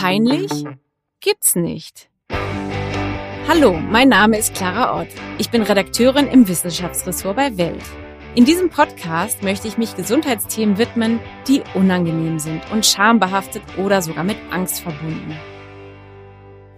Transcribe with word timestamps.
Peinlich? 0.00 0.50
Gibt's 1.20 1.56
nicht. 1.56 2.08
Hallo, 3.46 3.74
mein 3.74 4.08
Name 4.08 4.38
ist 4.38 4.54
Clara 4.54 4.98
Ott. 4.98 5.08
Ich 5.36 5.50
bin 5.50 5.60
Redakteurin 5.60 6.26
im 6.26 6.48
Wissenschaftsressort 6.48 7.36
bei 7.36 7.58
Welt. 7.58 7.82
In 8.34 8.46
diesem 8.46 8.70
Podcast 8.70 9.42
möchte 9.42 9.68
ich 9.68 9.76
mich 9.76 9.96
Gesundheitsthemen 9.96 10.78
widmen, 10.78 11.20
die 11.46 11.60
unangenehm 11.74 12.38
sind 12.38 12.62
und 12.72 12.86
schambehaftet 12.86 13.62
oder 13.76 14.00
sogar 14.00 14.24
mit 14.24 14.38
Angst 14.50 14.80
verbunden. 14.80 15.36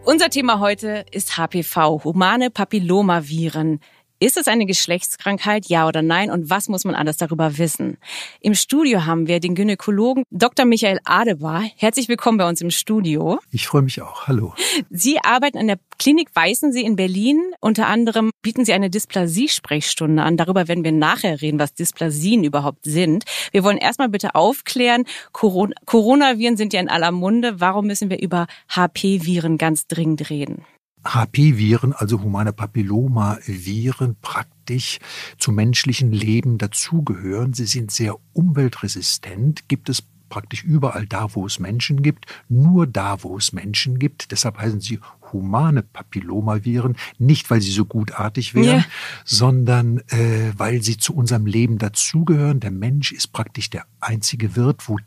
Unser 0.04 0.28
Thema 0.28 0.58
heute 0.58 1.06
ist 1.12 1.38
HPV, 1.38 2.02
humane 2.02 2.50
Papillomaviren. 2.50 3.78
Ist 4.22 4.36
es 4.36 4.46
eine 4.46 4.66
Geschlechtskrankheit, 4.66 5.66
ja 5.66 5.88
oder 5.88 6.00
nein? 6.00 6.30
Und 6.30 6.48
was 6.48 6.68
muss 6.68 6.84
man 6.84 6.94
alles 6.94 7.16
darüber 7.16 7.58
wissen? 7.58 7.98
Im 8.40 8.54
Studio 8.54 9.04
haben 9.04 9.26
wir 9.26 9.40
den 9.40 9.56
Gynäkologen 9.56 10.22
Dr. 10.30 10.64
Michael 10.64 11.00
Adebar. 11.02 11.64
Herzlich 11.74 12.06
willkommen 12.06 12.38
bei 12.38 12.48
uns 12.48 12.60
im 12.60 12.70
Studio. 12.70 13.40
Ich 13.50 13.66
freue 13.66 13.82
mich 13.82 14.00
auch. 14.00 14.28
Hallo. 14.28 14.54
Sie 14.90 15.18
arbeiten 15.18 15.58
an 15.58 15.66
der 15.66 15.80
Klinik 15.98 16.28
Weißensee 16.36 16.82
in 16.82 16.94
Berlin. 16.94 17.42
Unter 17.58 17.88
anderem 17.88 18.30
bieten 18.42 18.64
Sie 18.64 18.72
eine 18.72 18.90
Dysplasie-Sprechstunde 18.90 20.22
an. 20.22 20.36
Darüber 20.36 20.68
werden 20.68 20.84
wir 20.84 20.92
nachher 20.92 21.42
reden, 21.42 21.58
was 21.58 21.74
Dysplasien 21.74 22.44
überhaupt 22.44 22.84
sind. 22.84 23.24
Wir 23.50 23.64
wollen 23.64 23.78
erstmal 23.78 24.08
bitte 24.08 24.36
aufklären, 24.36 25.04
Corona 25.32 25.74
Coronaviren 25.84 26.56
sind 26.56 26.72
ja 26.72 26.78
in 26.78 26.88
aller 26.88 27.10
Munde. 27.10 27.60
Warum 27.60 27.88
müssen 27.88 28.08
wir 28.08 28.22
über 28.22 28.46
HP-Viren 28.68 29.58
ganz 29.58 29.88
dringend 29.88 30.30
reden? 30.30 30.64
HP-Viren, 31.04 31.92
also 31.92 32.20
humane 32.22 32.52
Papilloma-Viren, 32.52 34.16
praktisch 34.20 34.98
zum 35.38 35.56
menschlichen 35.56 36.12
Leben 36.12 36.58
dazugehören. 36.58 37.54
Sie 37.54 37.66
sind 37.66 37.90
sehr 37.90 38.16
umweltresistent, 38.32 39.68
gibt 39.68 39.88
es 39.88 40.02
praktisch 40.32 40.64
überall 40.64 41.06
da, 41.06 41.34
wo 41.34 41.44
es 41.44 41.58
Menschen 41.58 42.02
gibt, 42.02 42.24
nur 42.48 42.86
da, 42.86 43.22
wo 43.22 43.36
es 43.36 43.52
Menschen 43.52 43.98
gibt. 43.98 44.30
Deshalb 44.30 44.58
heißen 44.58 44.80
sie 44.80 44.98
humane 45.30 45.82
Papillomaviren, 45.82 46.96
nicht 47.18 47.50
weil 47.50 47.60
sie 47.60 47.70
so 47.70 47.84
gutartig 47.84 48.54
wären, 48.54 48.78
ja. 48.78 48.84
sondern 49.26 49.98
äh, 50.08 50.52
weil 50.56 50.82
sie 50.82 50.96
zu 50.96 51.14
unserem 51.14 51.44
Leben 51.44 51.76
dazugehören. 51.76 52.60
Der 52.60 52.70
Mensch 52.70 53.12
ist 53.12 53.32
praktisch 53.32 53.68
der 53.68 53.84
einzige 54.00 54.56
Wirt, 54.56 54.88
wo 54.88 54.98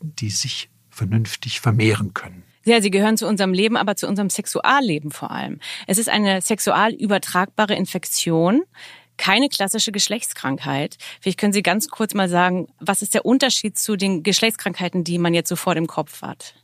die 0.00 0.30
sich 0.30 0.68
vernünftig 0.90 1.60
vermehren 1.60 2.12
können. 2.12 2.42
Ja, 2.64 2.80
sie 2.80 2.90
gehören 2.90 3.16
zu 3.16 3.26
unserem 3.26 3.52
Leben, 3.52 3.76
aber 3.76 3.96
zu 3.96 4.08
unserem 4.08 4.30
Sexualleben 4.30 5.10
vor 5.10 5.30
allem. 5.30 5.58
Es 5.86 5.98
ist 5.98 6.08
eine 6.08 6.40
sexual 6.40 6.92
übertragbare 6.92 7.74
Infektion, 7.74 8.62
keine 9.16 9.48
klassische 9.48 9.92
Geschlechtskrankheit. 9.92 10.96
Vielleicht 11.20 11.38
können 11.38 11.52
Sie 11.52 11.62
ganz 11.62 11.88
kurz 11.88 12.14
mal 12.14 12.28
sagen, 12.28 12.68
was 12.80 13.02
ist 13.02 13.14
der 13.14 13.24
Unterschied 13.24 13.78
zu 13.78 13.96
den 13.96 14.22
Geschlechtskrankheiten, 14.22 15.04
die 15.04 15.18
man 15.18 15.34
jetzt 15.34 15.48
so 15.48 15.56
vor 15.56 15.74
dem 15.74 15.86
Kopf 15.86 16.22
hat? 16.22 16.54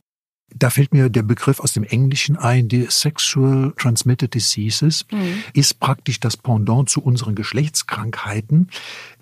Da 0.52 0.68
fällt 0.68 0.92
mir 0.92 1.08
der 1.08 1.22
Begriff 1.22 1.60
aus 1.60 1.74
dem 1.74 1.84
Englischen 1.84 2.36
ein, 2.36 2.68
die 2.68 2.86
Sexual 2.90 3.72
Transmitted 3.76 4.34
Diseases 4.34 5.06
mhm. 5.12 5.44
ist 5.54 5.78
praktisch 5.78 6.18
das 6.18 6.36
Pendant 6.36 6.90
zu 6.90 7.00
unseren 7.02 7.36
Geschlechtskrankheiten. 7.36 8.68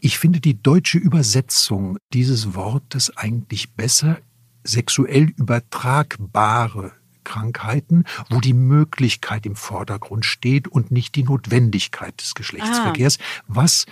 Ich 0.01 0.19
finde 0.19 0.41
die 0.41 0.63
deutsche 0.63 0.97
Übersetzung 0.97 1.99
dieses 2.15 2.55
Wortes 2.55 3.15
eigentlich 3.15 3.75
besser 3.75 4.19
sexuell 4.65 5.33
übertragbare 5.37 6.93
Krankheiten, 7.25 8.05
wo 8.31 8.41
die 8.41 8.55
Möglichkeit 8.55 9.45
im 9.45 9.55
Vordergrund 9.55 10.25
steht 10.25 10.67
und 10.67 10.91
nicht 10.91 11.15
die 11.15 11.25
Notwendigkeit 11.25 12.21
des 12.21 12.35
Geschlechtsverkehrs, 12.35 13.19
ah. 13.21 13.43
was 13.49 13.87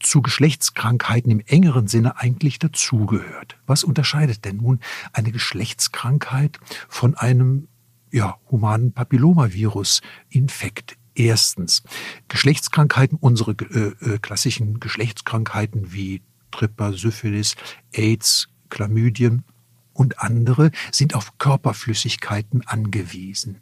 zu 0.00 0.22
Geschlechtskrankheiten 0.22 1.30
im 1.30 1.40
engeren 1.40 1.88
Sinne 1.88 2.18
eigentlich 2.18 2.58
dazugehört. 2.58 3.58
Was 3.66 3.84
unterscheidet 3.84 4.44
denn 4.44 4.56
nun 4.56 4.80
eine 5.12 5.32
Geschlechtskrankheit 5.32 6.58
von 6.88 7.14
einem 7.14 7.68
ja, 8.10 8.36
humanen 8.50 8.92
Papillomavirus-Infekt? 8.92 10.96
Erstens, 11.14 11.82
Geschlechtskrankheiten, 12.28 13.16
unsere 13.18 13.52
äh, 13.52 14.14
äh, 14.14 14.18
klassischen 14.18 14.80
Geschlechtskrankheiten 14.80 15.92
wie 15.92 16.22
Tripper, 16.50 16.92
Syphilis, 16.92 17.56
AIDS, 17.92 18.48
Chlamydien 18.68 19.44
und 19.96 20.20
andere 20.20 20.70
sind 20.92 21.14
auf 21.14 21.38
Körperflüssigkeiten 21.38 22.62
angewiesen. 22.66 23.60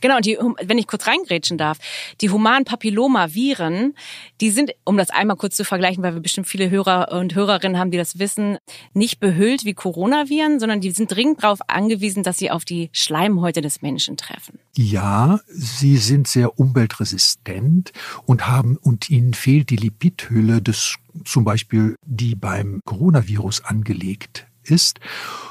Genau, 0.00 0.16
und 0.16 0.26
die, 0.26 0.38
wenn 0.62 0.78
ich 0.78 0.86
kurz 0.86 1.06
reingrätschen 1.06 1.58
darf, 1.58 1.78
die 2.20 2.30
humanen 2.30 2.64
Papillomaviren, 2.64 3.94
die 4.40 4.50
sind, 4.50 4.72
um 4.84 4.96
das 4.96 5.10
einmal 5.10 5.36
kurz 5.36 5.56
zu 5.56 5.64
vergleichen, 5.64 6.02
weil 6.02 6.14
wir 6.14 6.20
bestimmt 6.20 6.48
viele 6.48 6.70
Hörer 6.70 7.12
und 7.12 7.34
Hörerinnen 7.34 7.78
haben, 7.78 7.90
die 7.90 7.98
das 7.98 8.18
wissen, 8.18 8.58
nicht 8.92 9.20
behüllt 9.20 9.64
wie 9.64 9.74
Coronaviren, 9.74 10.60
sondern 10.60 10.80
die 10.80 10.90
sind 10.90 11.12
dringend 11.12 11.42
darauf 11.42 11.60
angewiesen, 11.68 12.22
dass 12.22 12.38
sie 12.38 12.50
auf 12.50 12.64
die 12.64 12.90
Schleimhäute 12.92 13.60
des 13.60 13.82
Menschen 13.82 14.16
treffen. 14.16 14.58
Ja, 14.76 15.40
sie 15.48 15.96
sind 15.96 16.28
sehr 16.28 16.58
umweltresistent 16.58 17.92
und 18.26 18.46
haben, 18.46 18.76
und 18.76 19.10
ihnen 19.10 19.34
fehlt 19.34 19.70
die 19.70 19.76
Lipidhülle 19.76 20.62
des, 20.62 20.96
zum 21.24 21.44
Beispiel, 21.44 21.96
die 22.04 22.34
beim 22.34 22.80
Coronavirus 22.84 23.64
angelegt 23.64 24.46
ist 24.70 25.00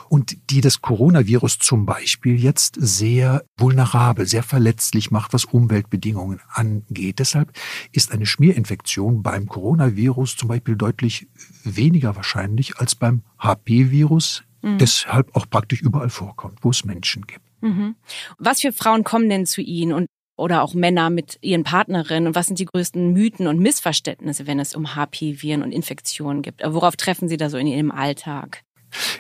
und 0.10 0.38
die 0.50 0.62
das 0.62 0.82
Coronavirus 0.82 1.60
zum 1.60 1.86
Beispiel 1.86 2.42
jetzt 2.42 2.76
sehr 2.80 3.44
vulnerabel, 3.58 4.26
sehr 4.26 4.44
verletzlich 4.44 5.12
macht, 5.12 5.34
was 5.34 5.46
Umweltbedingungen 5.46 6.40
angeht. 6.50 7.20
Deshalb 7.20 7.52
ist 7.92 8.12
eine 8.12 8.26
Schmierinfektion 8.26 9.24
beim 9.24 9.48
Coronavirus 9.48 10.38
zum 10.38 10.50
Beispiel 10.50 10.76
deutlich 10.76 11.28
weniger 11.64 12.16
wahrscheinlich 12.16 12.78
als 12.78 12.96
beim 12.96 13.24
HP-Virus, 13.40 14.44
mhm. 14.62 14.78
deshalb 14.78 15.36
auch 15.36 15.50
praktisch 15.50 15.82
überall 15.82 16.10
vorkommt, 16.10 16.60
wo 16.62 16.70
es 16.70 16.86
Menschen 16.86 17.28
gibt. 17.28 17.42
Mhm. 17.62 17.96
Was 18.38 18.62
für 18.62 18.72
Frauen 18.72 19.04
kommen 19.04 19.30
denn 19.30 19.46
zu 19.46 19.62
Ihnen 19.62 19.94
und 19.94 20.08
oder 20.38 20.62
auch 20.62 20.76
Männer 20.76 21.10
mit 21.10 21.40
ihren 21.42 21.64
Partnerinnen 21.64 22.28
und 22.28 22.36
was 22.36 22.46
sind 22.46 22.60
die 22.60 22.66
größten 22.66 23.12
Mythen 23.12 23.48
und 23.48 23.60
Missverständnisse, 23.60 24.46
wenn 24.46 24.60
es 24.60 24.76
um 24.76 24.96
HP-Viren 24.96 25.64
und 25.64 25.72
Infektionen 25.72 26.44
gibt? 26.44 26.62
Worauf 26.64 26.96
treffen 26.96 27.28
Sie 27.28 27.38
da 27.38 27.50
so 27.50 27.58
in 27.58 27.66
Ihrem 27.66 27.92
Alltag? 27.92 28.64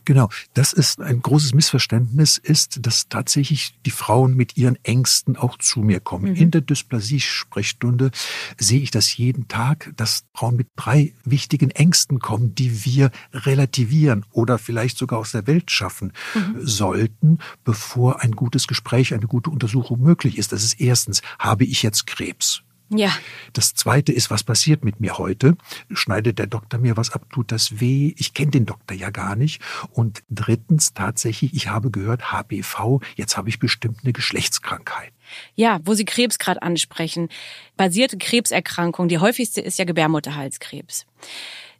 Genau, 0.05 0.29
das 0.53 0.73
ist 0.73 1.01
ein 1.01 1.21
großes 1.21 1.53
Missverständnis, 1.53 2.37
ist, 2.37 2.85
dass 2.85 3.09
tatsächlich 3.09 3.75
die 3.85 3.91
Frauen 3.91 4.35
mit 4.35 4.57
ihren 4.57 4.77
Ängsten 4.83 5.35
auch 5.35 5.57
zu 5.57 5.81
mir 5.81 5.99
kommen. 5.99 6.31
Mhm. 6.31 6.37
In 6.37 6.51
der 6.51 6.61
Dysplasie-Sprechstunde 6.61 8.11
sehe 8.57 8.81
ich 8.81 8.91
das 8.91 9.15
jeden 9.17 9.47
Tag, 9.47 9.93
dass 9.95 10.25
Frauen 10.33 10.55
mit 10.55 10.67
drei 10.75 11.13
wichtigen 11.23 11.71
Ängsten 11.71 12.19
kommen, 12.19 12.55
die 12.55 12.85
wir 12.85 13.11
relativieren 13.33 14.25
oder 14.31 14.57
vielleicht 14.57 14.97
sogar 14.97 15.19
aus 15.19 15.31
der 15.31 15.47
Welt 15.47 15.71
schaffen 15.71 16.13
mhm. 16.33 16.65
sollten, 16.65 17.39
bevor 17.63 18.21
ein 18.21 18.31
gutes 18.31 18.67
Gespräch, 18.67 19.13
eine 19.13 19.27
gute 19.27 19.49
Untersuchung 19.49 20.01
möglich 20.01 20.37
ist. 20.37 20.51
Das 20.51 20.63
ist 20.63 20.79
erstens, 20.79 21.21
habe 21.39 21.65
ich 21.65 21.83
jetzt 21.83 22.07
Krebs? 22.07 22.63
Ja. 22.89 23.11
Das 23.53 23.73
zweite 23.73 24.13
ist, 24.13 24.29
was 24.29 24.43
passiert 24.43 24.85
mit 24.85 24.99
mir 24.99 25.17
heute? 25.17 25.57
Schneidet 25.91 26.39
der 26.39 26.47
Doktor 26.47 26.77
mir 26.77 26.95
was 26.95 27.11
ab? 27.11 27.25
Tut 27.29 27.51
das 27.51 27.79
weh? 27.79 28.13
Ich 28.17 28.33
kenne 28.33 28.51
den 28.51 28.65
Doktor 28.65 28.95
ja 28.95 29.09
gar 29.09 29.35
nicht. 29.35 29.61
Und 29.91 30.23
drittens 30.29 30.93
tatsächlich, 30.93 31.53
ich 31.53 31.67
habe 31.67 31.91
gehört, 31.91 32.31
HPV, 32.31 33.01
jetzt 33.15 33.35
habe 33.35 33.49
ich 33.49 33.59
bestimmt 33.59 33.99
eine 34.03 34.13
Geschlechtskrankheit. 34.13 35.11
Ja, 35.55 35.81
wo 35.83 35.93
Sie 35.93 36.05
Krebs 36.05 36.39
gerade 36.39 36.61
ansprechen. 36.61 37.29
Basierte 37.75 38.17
Krebserkrankung, 38.17 39.09
die 39.09 39.19
häufigste 39.19 39.59
ist 39.59 39.77
ja 39.79 39.85
Gebärmutterhalskrebs. 39.85 41.05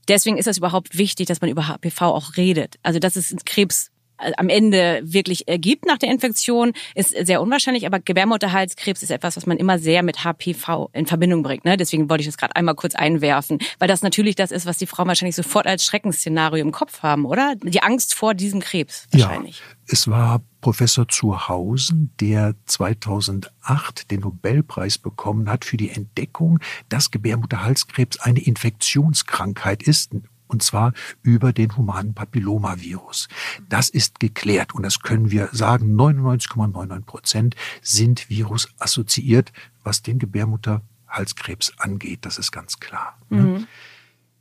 Deswegen 0.08 0.38
ist 0.38 0.48
es 0.48 0.58
überhaupt 0.58 0.98
wichtig, 0.98 1.28
dass 1.28 1.42
man 1.42 1.50
über 1.50 1.68
HPV 1.68 2.02
auch 2.02 2.38
redet. 2.38 2.78
Also, 2.84 3.00
dass 3.00 3.16
es 3.16 3.34
Krebs 3.46 3.88
äh, 3.88 3.97
am 4.18 4.50
Ende 4.50 5.02
wirklich 5.04 5.48
ergibt 5.48 5.86
nach 5.86 5.98
der 5.98 6.10
Infektion, 6.10 6.74
ist 6.96 7.10
sehr 7.26 7.42
unwahrscheinlich, 7.42 7.86
aber 7.86 8.00
Gebärmutterhalskrebs 8.00 9.04
ist 9.04 9.12
etwas, 9.12 9.38
was 9.38 9.46
man 9.46 9.58
immer 9.58 9.80
sehr 9.80 10.04
mit 10.04 10.24
HPV 10.24 10.90
in 10.94 11.06
Verbindung 11.06 11.44
bringt. 11.44 11.66
Ne? 11.66 11.78
Deswegen 11.78 12.10
wollte 12.10 12.22
ich 12.22 12.28
das 12.28 12.38
gerade 12.38 12.56
einmal 12.56 12.76
kurz 12.76 12.96
einwerfen, 12.96 13.60
weil 13.80 13.88
das 13.88 14.02
natürlich 14.02 14.36
das 14.36 14.52
ist, 14.52 14.66
was 14.66 14.78
die 14.78 14.88
Frauen 14.88 15.08
wahrscheinlich 15.08 15.36
sofort 15.36 15.68
als 15.68 15.86
Schreckensszenario 15.86 16.64
im 16.64 16.72
Kopf 16.72 17.04
haben, 17.04 17.26
oder? 17.26 17.56
Die 17.64 17.82
Angst 17.82 18.14
vor 18.14 18.34
diesem 18.34 18.60
Krebs 18.60 19.08
wahrscheinlich. 19.12 19.60
Ja, 19.60 19.66
es 19.90 20.08
war 20.08 20.42
Professor 20.62 21.08
Zuhausen, 21.08 22.12
der 22.20 22.56
2008 22.66 24.12
den 24.12 24.22
Nobelpreis 24.22 24.98
bekommen 24.98 25.50
hat 25.50 25.64
für 25.64 25.78
die 25.78 25.90
Entdeckung, 25.90 26.60
dass 26.90 27.12
Gebärmutterhalskrebs 27.12 28.20
eine 28.20 28.42
Infektionskrankheit 28.42 29.84
ist 29.84 30.14
und 30.48 30.64
zwar 30.64 30.94
über 31.22 31.54
den 31.54 31.76
humanen 31.78 32.14
Papillomavirus. 32.14 33.28
Das 33.70 33.90
ist 33.90 34.20
geklärt 34.20 34.74
und 34.74 34.84
das 34.84 35.00
können 35.00 35.32
wir 35.32 35.50
sagen, 35.52 35.96
99,99 35.96 37.02
Prozent 37.02 37.56
sind 37.82 38.30
virusassoziiert, 38.30 39.52
was 39.84 40.02
den 40.02 40.20
Gebärmutterhalskrebs 40.20 41.74
angeht. 41.78 42.20
Das 42.22 42.38
ist 42.38 42.52
ganz 42.52 42.80
klar. 42.80 43.18
Ne? 43.30 43.42
Mhm. 43.42 43.68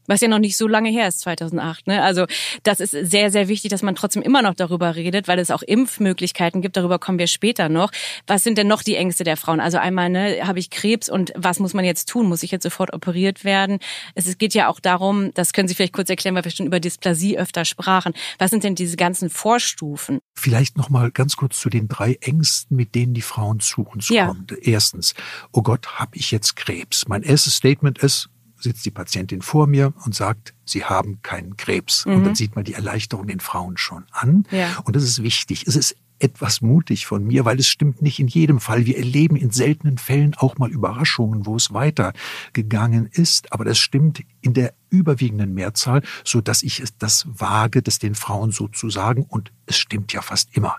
Was 0.07 0.21
ja 0.21 0.29
noch 0.29 0.39
nicht 0.39 0.57
so 0.57 0.69
lange 0.69 0.91
her 0.91 1.09
ist, 1.09 1.21
2008. 1.21 1.87
Ne? 1.87 2.03
Also 2.03 2.27
das 2.63 2.81
ist 2.81 2.91
sehr, 2.91 3.31
sehr 3.31 3.49
wichtig, 3.49 3.71
dass 3.71 3.83
man 3.83 3.95
trotzdem 3.95 4.23
immer 4.23 4.43
noch 4.43 4.55
darüber 4.55 4.97
redet, 4.97 5.29
weil 5.29 5.39
es 5.39 5.51
auch 5.51 5.63
Impfmöglichkeiten 5.63 6.63
gibt. 6.63 6.77
Darüber 6.77 6.99
kommen 6.99 7.19
wir 7.19 7.27
später 7.27 7.69
noch. 7.69 7.91
Was 8.27 8.43
sind 8.43 8.59
denn 8.59 8.69
noch 8.69 8.83
die 8.83 8.97
Ängste 8.97 9.25
der 9.25 9.37
Frauen? 9.37 9.61
Also 9.61 9.79
einmal, 9.79 10.09
ne, 10.11 10.47
habe 10.47 10.59
ich 10.59 10.71
Krebs 10.71 11.09
und 11.09 11.33
was 11.35 11.59
muss 11.59 11.75
man 11.75 11.85
jetzt 11.85 12.09
tun? 12.09 12.27
Muss 12.29 12.43
ich 12.43 12.51
jetzt 12.51 12.63
sofort 12.63 12.93
operiert 12.93 13.45
werden? 13.45 13.79
Es 14.15 14.39
geht 14.39 14.55
ja 14.55 14.69
auch 14.69 14.81
darum, 14.81 15.33
das 15.35 15.53
können 15.53 15.69
Sie 15.69 15.75
vielleicht 15.75 15.93
kurz 15.93 16.11
erklären, 16.11 16.35
weil 16.35 16.45
wir 16.45 16.51
schon 16.51 16.67
über 16.67 16.81
Dysplasie 16.81 17.39
öfter 17.39 17.65
sprachen. 17.65 18.15
Was 18.39 18.51
sind 18.51 18.65
denn 18.65 18.75
diese 18.75 18.97
ganzen 18.97 19.31
Vorstufen? 19.31 20.21
Vielleicht 20.35 20.77
noch 20.77 20.91
mal 20.91 21.11
ganz 21.11 21.37
kurz 21.37 21.59
zu 21.59 21.71
den 21.71 21.89
drei 21.89 22.15
Ängsten, 22.21 22.77
mit 22.77 22.95
denen 22.95 23.15
die 23.15 23.23
Frauen 23.23 23.61
zu 23.61 23.83
uns 23.83 24.09
ja. 24.09 24.27
kommen. 24.27 24.47
Erstens, 24.63 25.15
oh 25.53 25.63
Gott, 25.63 25.99
habe 25.99 26.17
ich 26.17 26.31
jetzt 26.31 26.57
Krebs? 26.57 27.09
Mein 27.09 27.23
erstes 27.23 27.57
Statement 27.57 27.99
ist, 27.99 28.29
sitzt 28.67 28.85
die 28.85 28.91
Patientin 28.91 29.43
vor 29.43 29.67
mir 29.67 29.93
und 30.05 30.15
sagt, 30.15 30.55
sie 30.65 30.85
haben 30.85 31.21
keinen 31.23 31.57
Krebs. 31.57 32.05
Mhm. 32.05 32.13
Und 32.13 32.23
dann 32.23 32.31
mhm. 32.33 32.37
sieht 32.37 32.57
man 32.57 32.65
die 32.65 32.75
Erleichterung 32.75 33.27
den 33.27 33.41
Frauen 33.41 33.77
schon 33.77 34.05
an. 34.11 34.45
Ja. 34.51 34.79
Und 34.85 34.97
das 34.97 35.05
ist 35.05 35.23
wichtig. 35.23 35.67
Es 35.67 35.77
ist 35.77 35.97
etwas 36.19 36.61
mutig 36.63 37.07
von 37.07 37.25
mir, 37.25 37.45
weil 37.45 37.59
es 37.59 37.69
stimmt 37.69 38.01
nicht 38.01 38.19
in 38.19 38.27
jedem 38.27 38.59
Fall. 38.59 38.87
Wir 38.87 38.97
erleben 38.97 39.37
in 39.37 39.51
seltenen 39.51 39.99
Fällen 39.99 40.35
auch 40.35 40.57
mal 40.57 40.71
Überraschungen, 40.71 41.47
wo 41.47 41.57
es 41.57 41.73
weitergegangen 41.73 43.07
ist. 43.07 43.53
Aber 43.53 43.65
das 43.65 43.79
stimmt 43.79 44.23
in 44.41 44.55
der 44.55 44.75
überwiegenden 44.89 45.53
Mehrzahl, 45.55 46.03
so 46.25 46.41
dass 46.41 46.63
ich 46.63 46.81
es 46.81 46.97
das 46.97 47.27
wage, 47.29 47.83
das 47.83 47.99
den 47.99 48.15
Frauen 48.15 48.51
so 48.51 48.69
zu 48.69 48.91
sagen. 48.91 49.27
Und 49.29 49.53
es 49.67 49.77
stimmt 49.77 50.13
ja 50.13 50.23
fast 50.23 50.57
immer 50.57 50.77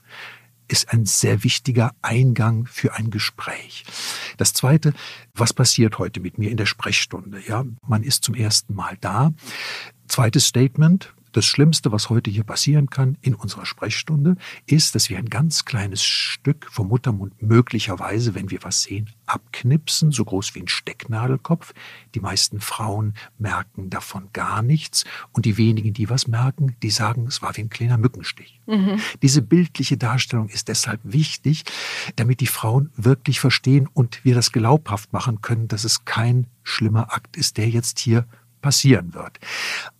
ist 0.68 0.94
ein 0.94 1.06
sehr 1.06 1.44
wichtiger 1.44 1.92
Eingang 2.02 2.66
für 2.66 2.94
ein 2.94 3.10
Gespräch. 3.10 3.86
Das 4.38 4.54
zweite, 4.54 4.94
was 5.34 5.54
passiert 5.54 5.98
heute 6.00 6.20
mit 6.20 6.38
mir 6.38 6.52
in 6.52 6.58
der 6.58 6.66
Sprechstunde? 6.66 7.42
Ja, 7.48 7.66
man 7.86 8.04
ist 8.04 8.24
zum 8.24 8.36
ersten 8.36 8.74
Mal 8.76 8.98
da. 9.02 9.34
Zweites 10.08 10.48
Statement, 10.48 11.14
das 11.38 11.46
Schlimmste, 11.46 11.92
was 11.92 12.10
heute 12.10 12.32
hier 12.32 12.44
passieren 12.44 12.90
kann 12.90 13.16
in 13.22 13.36
unserer 13.36 13.68
Sprechstunde, 13.68 14.38
ist, 14.66 14.96
dass 14.96 15.10
wir 15.10 15.20
ein 15.20 15.30
ganz 15.30 15.66
kleines 15.66 16.04
Stück 16.04 16.68
vom 16.72 16.88
Muttermund 16.88 17.42
möglicherweise, 17.42 18.34
wenn 18.34 18.50
wir 18.50 18.64
was 18.64 18.82
sehen, 18.82 19.12
abknipsen, 19.28 20.12
so 20.12 20.26
groß 20.26 20.56
wie 20.56 20.62
ein 20.62 20.68
Stecknadelkopf. 20.68 21.76
Die 22.16 22.20
meisten 22.20 22.60
Frauen 22.60 23.14
merken 23.38 23.92
davon 23.92 24.30
gar 24.34 24.64
nichts 24.64 25.06
und 25.32 25.46
die 25.46 25.58
wenigen, 25.58 25.94
die 25.94 26.10
was 26.10 26.28
merken, 26.28 26.76
die 26.82 26.90
sagen, 26.90 27.28
es 27.28 27.44
war 27.44 27.56
wie 27.56 27.62
ein 27.62 27.70
kleiner 27.70 28.00
Mückenstich. 28.00 28.60
Mhm. 28.66 29.00
Diese 29.22 29.44
bildliche 29.44 29.98
Darstellung 29.98 30.50
ist 30.50 30.70
deshalb 30.70 31.02
wichtig, 31.04 31.66
damit 32.16 32.40
die 32.40 32.48
Frauen 32.48 32.90
wirklich 32.96 33.40
verstehen 33.40 33.88
und 33.94 34.26
wir 34.26 34.34
das 34.34 34.52
glaubhaft 34.52 35.14
machen 35.14 35.42
können, 35.42 35.68
dass 35.68 35.84
es 35.84 36.04
kein 36.04 36.48
schlimmer 36.64 37.14
Akt 37.14 37.38
ist, 37.38 37.58
der 37.58 37.70
jetzt 37.70 38.00
hier 38.00 38.26
passieren 38.68 39.14
wird. 39.14 39.40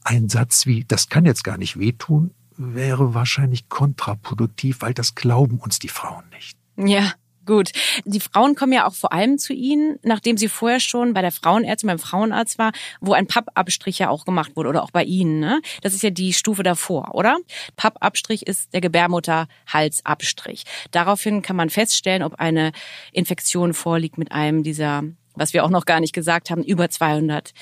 Ein 0.04 0.28
Satz 0.28 0.66
wie, 0.66 0.84
das 0.84 1.08
kann 1.08 1.24
jetzt 1.24 1.46
gar 1.46 1.58
nicht 1.58 1.80
wehtun, 1.80 2.32
wäre 2.58 3.14
wahrscheinlich 3.14 3.70
kontraproduktiv, 3.70 4.82
weil 4.82 4.94
das 4.94 5.16
glauben 5.16 5.58
uns 5.60 5.80
die 5.80 5.88
Frauen 5.88 6.26
nicht. 6.34 6.58
Ja. 6.76 7.14
Gut. 7.46 7.72
Die 8.04 8.20
Frauen 8.20 8.56
kommen 8.56 8.74
ja 8.74 8.86
auch 8.86 8.94
vor 8.94 9.14
allem 9.14 9.38
zu 9.38 9.54
Ihnen, 9.54 10.00
nachdem 10.04 10.36
Sie 10.36 10.50
vorher 10.50 10.82
schon 10.82 11.14
bei 11.14 11.22
der 11.22 11.32
Frauenärztin, 11.32 11.88
beim 11.88 11.98
Frauenarzt 11.98 12.60
war, 12.60 12.74
wo 13.00 13.14
ein 13.14 13.26
Pappabstrich 13.26 14.00
ja 14.00 14.10
auch 14.10 14.26
gemacht 14.26 14.58
wurde 14.58 14.68
oder 14.68 14.84
auch 14.84 14.92
bei 14.92 15.06
Ihnen. 15.06 15.40
Ne? 15.40 15.62
Das 15.82 15.94
ist 15.94 16.04
ja 16.04 16.10
die 16.10 16.34
Stufe 16.34 16.64
davor, 16.64 17.16
oder? 17.16 17.38
Pappabstrich 17.78 18.46
ist 18.46 18.74
der 18.74 18.82
Gebärmutterhalsabstrich. 18.82 20.66
Daraufhin 20.92 21.42
kann 21.42 21.56
man 21.56 21.70
feststellen, 21.70 22.22
ob 22.22 22.34
eine 22.34 22.74
Infektion 23.14 23.74
vorliegt 23.74 24.18
mit 24.18 24.34
einem 24.34 24.62
dieser, 24.62 25.04
was 25.36 25.54
wir 25.54 25.64
auch 25.64 25.70
noch 25.70 25.86
gar 25.86 26.02
nicht 26.02 26.14
gesagt 26.14 26.50
haben, 26.50 26.64
über 26.66 26.90
200 26.90 27.54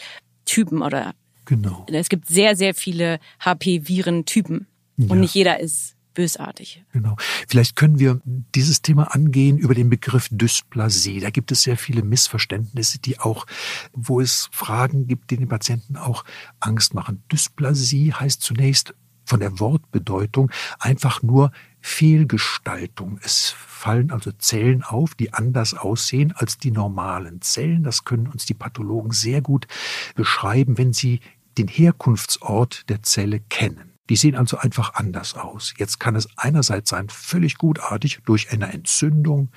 Typen 0.45 0.81
oder 0.81 1.13
genau. 1.45 1.86
es 1.92 2.09
gibt 2.09 2.27
sehr, 2.27 2.56
sehr 2.56 2.74
viele 2.74 3.19
HP-Viren-Typen 3.39 4.68
ja. 4.97 5.12
und 5.12 5.19
nicht 5.19 5.33
jeder 5.33 5.59
ist 5.59 5.95
bösartig. 6.15 6.83
Genau. 6.94 7.15
Vielleicht 7.47 7.75
können 7.75 8.00
wir 8.00 8.21
dieses 8.25 8.81
Thema 8.81 9.13
angehen 9.13 9.57
über 9.57 9.75
den 9.75 9.89
Begriff 9.89 10.30
Dysplasie. 10.31 11.19
Da 11.19 11.30
gibt 11.30 11.51
es 11.51 11.62
sehr 11.62 11.77
viele 11.77 12.01
Missverständnisse, 12.01 13.00
die 13.00 13.19
auch, 13.19 13.45
wo 13.94 14.19
es 14.21 14.50
Fragen 14.51 15.06
gibt, 15.07 15.30
die 15.30 15.38
den 15.38 15.50
Patienten 15.50 15.97
auch 15.97 16.24
Angst 16.59 16.95
machen. 16.95 17.21
Dysplasie 17.31 18.13
heißt 18.13 18.42
zunächst 18.42 18.95
von 19.25 19.39
der 19.39 19.59
Wortbedeutung 19.59 20.51
einfach 20.80 21.21
nur 21.21 21.51
Fehlgestaltung. 21.87 23.19
Es 23.21 23.51
fallen 23.51 24.09
also 24.09 24.31
Zellen 24.31 24.81
auf, 24.81 25.13
die 25.13 25.33
anders 25.33 25.75
aussehen 25.75 26.33
als 26.35 26.57
die 26.57 26.71
normalen 26.71 27.41
Zellen. 27.41 27.83
Das 27.83 28.03
können 28.03 28.25
uns 28.25 28.47
die 28.47 28.55
Pathologen 28.55 29.11
sehr 29.11 29.41
gut 29.41 29.67
beschreiben, 30.15 30.79
wenn 30.79 30.93
sie 30.93 31.19
den 31.59 31.67
Herkunftsort 31.67 32.89
der 32.89 33.03
Zelle 33.03 33.39
kennen. 33.39 33.93
Die 34.09 34.15
sehen 34.15 34.35
also 34.35 34.57
einfach 34.57 34.95
anders 34.95 35.35
aus. 35.35 35.75
Jetzt 35.77 35.99
kann 35.99 36.15
es 36.15 36.27
einerseits 36.37 36.89
sein, 36.89 37.07
völlig 37.09 37.59
gutartig 37.59 38.19
durch 38.25 38.51
eine 38.51 38.73
Entzündung, 38.73 39.51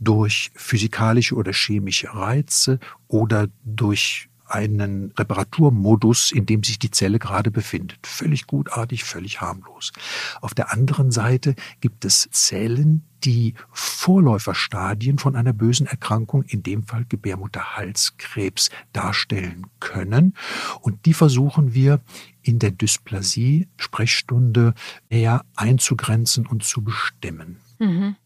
durch 0.00 0.50
physikalische 0.56 1.36
oder 1.36 1.52
chemische 1.52 2.12
Reize 2.12 2.80
oder 3.06 3.48
durch 3.64 4.29
einen 4.50 5.12
Reparaturmodus, 5.12 6.32
in 6.32 6.46
dem 6.46 6.62
sich 6.62 6.78
die 6.78 6.90
Zelle 6.90 7.18
gerade 7.18 7.50
befindet. 7.50 8.06
Völlig 8.06 8.46
gutartig, 8.46 9.04
völlig 9.04 9.40
harmlos. 9.40 9.92
Auf 10.40 10.54
der 10.54 10.72
anderen 10.72 11.10
Seite 11.10 11.54
gibt 11.80 12.04
es 12.04 12.28
Zellen, 12.30 13.04
die 13.24 13.54
Vorläuferstadien 13.72 15.18
von 15.18 15.36
einer 15.36 15.52
bösen 15.52 15.86
Erkrankung, 15.86 16.44
in 16.44 16.62
dem 16.62 16.84
Fall 16.84 17.04
Gebärmutterhalskrebs, 17.08 18.70
darstellen 18.92 19.66
können. 19.78 20.34
Und 20.80 21.06
die 21.06 21.14
versuchen 21.14 21.74
wir 21.74 22.00
in 22.42 22.58
der 22.58 22.70
Dysplasie-Sprechstunde 22.70 24.74
eher 25.08 25.44
einzugrenzen 25.54 26.46
und 26.46 26.64
zu 26.64 26.82
bestimmen. 26.82 27.60
Mhm. 27.78 28.16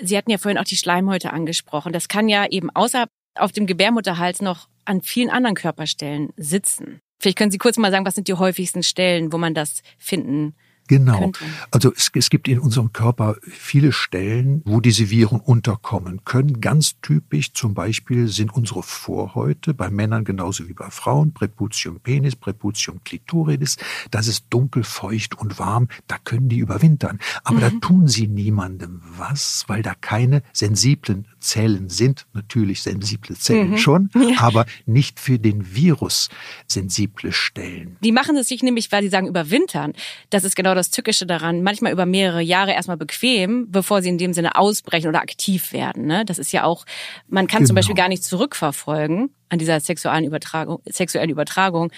Sie 0.00 0.16
hatten 0.16 0.30
ja 0.30 0.38
vorhin 0.38 0.58
auch 0.58 0.64
die 0.64 0.76
Schleimhäute 0.76 1.32
angesprochen. 1.32 1.92
Das 1.92 2.08
kann 2.08 2.28
ja 2.28 2.46
eben 2.46 2.70
außer 2.70 3.06
auf 3.38 3.52
dem 3.52 3.66
Gebärmutterhals 3.66 4.42
noch 4.42 4.68
an 4.84 5.02
vielen 5.02 5.30
anderen 5.30 5.54
Körperstellen 5.54 6.32
sitzen. 6.36 7.00
Vielleicht 7.18 7.38
können 7.38 7.50
Sie 7.50 7.58
kurz 7.58 7.76
mal 7.76 7.90
sagen, 7.90 8.06
was 8.06 8.14
sind 8.14 8.28
die 8.28 8.34
häufigsten 8.34 8.82
Stellen, 8.82 9.32
wo 9.32 9.38
man 9.38 9.54
das 9.54 9.82
finden 9.98 10.54
Genau. 10.88 11.20
Könnte. 11.20 11.44
Also 11.70 11.92
es, 11.94 12.10
es 12.14 12.30
gibt 12.30 12.48
in 12.48 12.58
unserem 12.58 12.92
Körper 12.92 13.36
viele 13.42 13.92
Stellen, 13.92 14.62
wo 14.64 14.80
diese 14.80 15.10
Viren 15.10 15.40
unterkommen 15.40 16.24
können. 16.24 16.60
Ganz 16.60 17.00
typisch 17.00 17.52
zum 17.52 17.74
Beispiel 17.74 18.28
sind 18.28 18.52
unsere 18.52 18.82
Vorhäute 18.82 19.74
bei 19.74 19.90
Männern 19.90 20.24
genauso 20.24 20.68
wie 20.68 20.72
bei 20.72 20.90
Frauen. 20.90 21.32
Preputium 21.32 22.00
penis, 22.00 22.34
Preputium 22.36 23.04
clitoridis. 23.04 23.76
Das 24.10 24.26
ist 24.26 24.46
dunkel, 24.50 24.82
feucht 24.82 25.38
und 25.38 25.58
warm. 25.58 25.88
Da 26.06 26.16
können 26.24 26.48
die 26.48 26.58
überwintern. 26.58 27.20
Aber 27.44 27.58
mhm. 27.58 27.60
da 27.60 27.70
tun 27.86 28.08
sie 28.08 28.26
niemandem 28.26 29.02
was, 29.16 29.64
weil 29.68 29.82
da 29.82 29.94
keine 29.94 30.42
sensiblen 30.52 31.26
Zellen 31.38 31.88
sind. 31.88 32.26
Natürlich 32.32 32.82
sensible 32.82 33.36
Zellen 33.36 33.72
mhm. 33.72 33.78
schon, 33.78 34.10
ja. 34.14 34.40
aber 34.40 34.66
nicht 34.86 35.20
für 35.20 35.38
den 35.38 35.74
Virus 35.74 36.30
sensible 36.66 37.32
Stellen. 37.32 37.96
Die 38.02 38.12
machen 38.12 38.36
es 38.36 38.48
sich 38.48 38.62
nämlich, 38.62 38.90
weil 38.90 39.02
sie 39.02 39.08
sagen 39.08 39.26
überwintern. 39.26 39.92
Das 40.30 40.44
ist 40.44 40.56
genau 40.56 40.74
das 40.78 40.90
Tückische 40.90 41.26
daran, 41.26 41.62
manchmal 41.62 41.92
über 41.92 42.06
mehrere 42.06 42.40
Jahre 42.40 42.72
erstmal 42.72 42.96
bequem, 42.96 43.70
bevor 43.70 44.02
sie 44.02 44.08
in 44.08 44.18
dem 44.18 44.32
Sinne 44.32 44.56
ausbrechen 44.56 45.08
oder 45.08 45.20
aktiv 45.20 45.72
werden. 45.72 46.06
Ne? 46.06 46.24
Das 46.24 46.38
ist 46.38 46.52
ja 46.52 46.64
auch, 46.64 46.84
man 47.28 47.46
kann 47.46 47.58
genau. 47.58 47.68
zum 47.68 47.76
Beispiel 47.76 47.94
gar 47.94 48.08
nicht 48.08 48.24
zurückverfolgen 48.24 49.30
an 49.48 49.58
dieser 49.58 49.80
sexuellen 49.80 50.24
Übertragung, 50.24 50.80
sexuellen 50.86 51.30
Übertragung. 51.30 51.90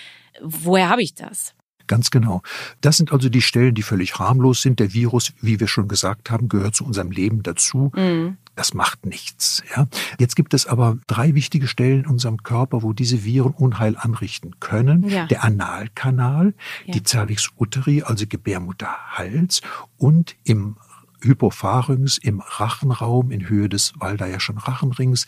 Woher 0.42 0.88
habe 0.88 1.02
ich 1.02 1.14
das? 1.14 1.54
Ganz 1.90 2.12
genau. 2.12 2.42
Das 2.80 2.98
sind 2.98 3.10
also 3.10 3.28
die 3.28 3.42
Stellen, 3.42 3.74
die 3.74 3.82
völlig 3.82 4.16
harmlos 4.20 4.62
sind. 4.62 4.78
Der 4.78 4.92
Virus, 4.92 5.32
wie 5.40 5.58
wir 5.58 5.66
schon 5.66 5.88
gesagt 5.88 6.30
haben, 6.30 6.48
gehört 6.48 6.76
zu 6.76 6.84
unserem 6.84 7.10
Leben 7.10 7.42
dazu. 7.42 7.90
Mhm. 7.96 8.36
Das 8.54 8.74
macht 8.74 9.06
nichts. 9.06 9.64
Ja. 9.74 9.88
Jetzt 10.16 10.36
gibt 10.36 10.54
es 10.54 10.68
aber 10.68 10.98
drei 11.08 11.34
wichtige 11.34 11.66
Stellen 11.66 12.04
in 12.04 12.06
unserem 12.06 12.44
Körper, 12.44 12.84
wo 12.84 12.92
diese 12.92 13.24
Viren 13.24 13.50
Unheil 13.54 13.96
anrichten 13.96 14.60
können. 14.60 15.08
Ja. 15.08 15.26
Der 15.26 15.42
Analkanal, 15.42 16.54
ja. 16.86 16.94
die 16.94 17.02
Cervix 17.04 17.50
uteri, 17.58 18.02
also 18.02 18.24
Gebärmutterhals 18.24 19.60
und 19.96 20.36
im 20.44 20.76
Hypopharynx 21.22 22.18
im 22.18 22.38
Rachenraum 22.38 23.32
in 23.32 23.48
Höhe 23.48 23.68
des 23.68 23.94
Waldaierschen 23.98 24.58
Rachenrings. 24.58 25.26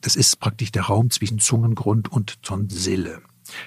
Das 0.00 0.16
ist 0.16 0.40
praktisch 0.40 0.72
der 0.72 0.82
Raum 0.82 1.10
zwischen 1.10 1.38
Zungengrund 1.38 2.10
und 2.10 2.42
Tonsille. 2.42 3.22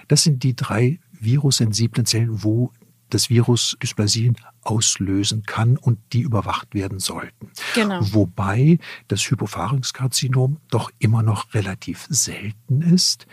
Das 0.09 0.23
sind 0.23 0.43
die 0.43 0.57
drei 0.57 0.99
virussensiblen 1.23 2.05
Zellen, 2.05 2.43
wo 2.43 2.71
das 3.09 3.29
Virus 3.29 3.77
Dysplasien 3.81 4.35
auslösen 4.61 5.43
kann 5.43 5.77
und 5.77 5.99
die 6.13 6.21
überwacht 6.21 6.73
werden 6.73 6.99
sollten. 6.99 7.51
Genau. 7.75 7.99
Wobei 8.01 8.79
das 9.07 9.21
Hypopharynxkarzinom 9.21 10.57
doch 10.69 10.91
immer 10.99 11.21
noch 11.21 11.53
relativ 11.53 12.07
selten 12.09 12.81
ist. 12.81 13.27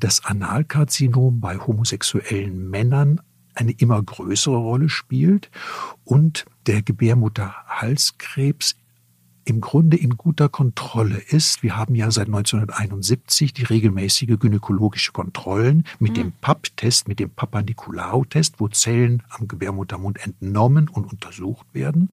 Das 0.00 0.24
Analkarzinom 0.24 1.40
bei 1.40 1.58
homosexuellen 1.58 2.68
Männern 2.68 3.20
eine 3.54 3.72
immer 3.72 4.02
größere 4.02 4.56
Rolle 4.56 4.88
spielt 4.88 5.50
und 6.04 6.46
der 6.66 6.82
Gebärmutterhalskrebs 6.82 8.76
im 9.44 9.60
Grunde 9.60 9.96
in 9.96 10.16
guter 10.16 10.48
Kontrolle 10.48 11.18
ist. 11.18 11.62
Wir 11.62 11.76
haben 11.76 11.94
ja 11.94 12.10
seit 12.10 12.26
1971 12.26 13.52
die 13.52 13.64
regelmäßige 13.64 14.38
gynäkologische 14.38 15.12
Kontrollen 15.12 15.84
mit 15.98 16.12
mhm. 16.12 16.16
dem 16.16 16.32
PAP-Test, 16.40 17.08
mit 17.08 17.18
dem 17.18 17.30
Papa-Nikolaou-Test, 17.30 18.56
wo 18.58 18.68
Zellen 18.68 19.22
am 19.30 19.48
Gebärmuttermund 19.48 20.24
entnommen 20.24 20.88
und 20.88 21.10
untersucht 21.10 21.66
werden. 21.72 22.08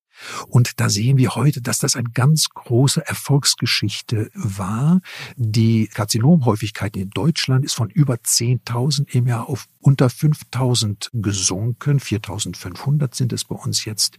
Und 0.47 0.79
da 0.79 0.89
sehen 0.89 1.17
wir 1.17 1.35
heute, 1.35 1.61
dass 1.61 1.79
das 1.79 1.95
eine 1.95 2.09
ganz 2.09 2.49
große 2.49 3.05
Erfolgsgeschichte 3.05 4.29
war. 4.33 5.01
Die 5.35 5.87
Karzinomhäufigkeit 5.87 6.95
in 6.95 7.09
Deutschland 7.09 7.65
ist 7.65 7.73
von 7.73 7.89
über 7.89 8.15
10.000 8.15 9.09
im 9.13 9.27
Jahr 9.27 9.49
auf 9.49 9.67
unter 9.81 10.07
5.000 10.07 11.09
gesunken. 11.13 11.99
4.500 11.99 13.15
sind 13.15 13.33
es 13.33 13.45
bei 13.45 13.55
uns 13.55 13.85
jetzt 13.85 14.17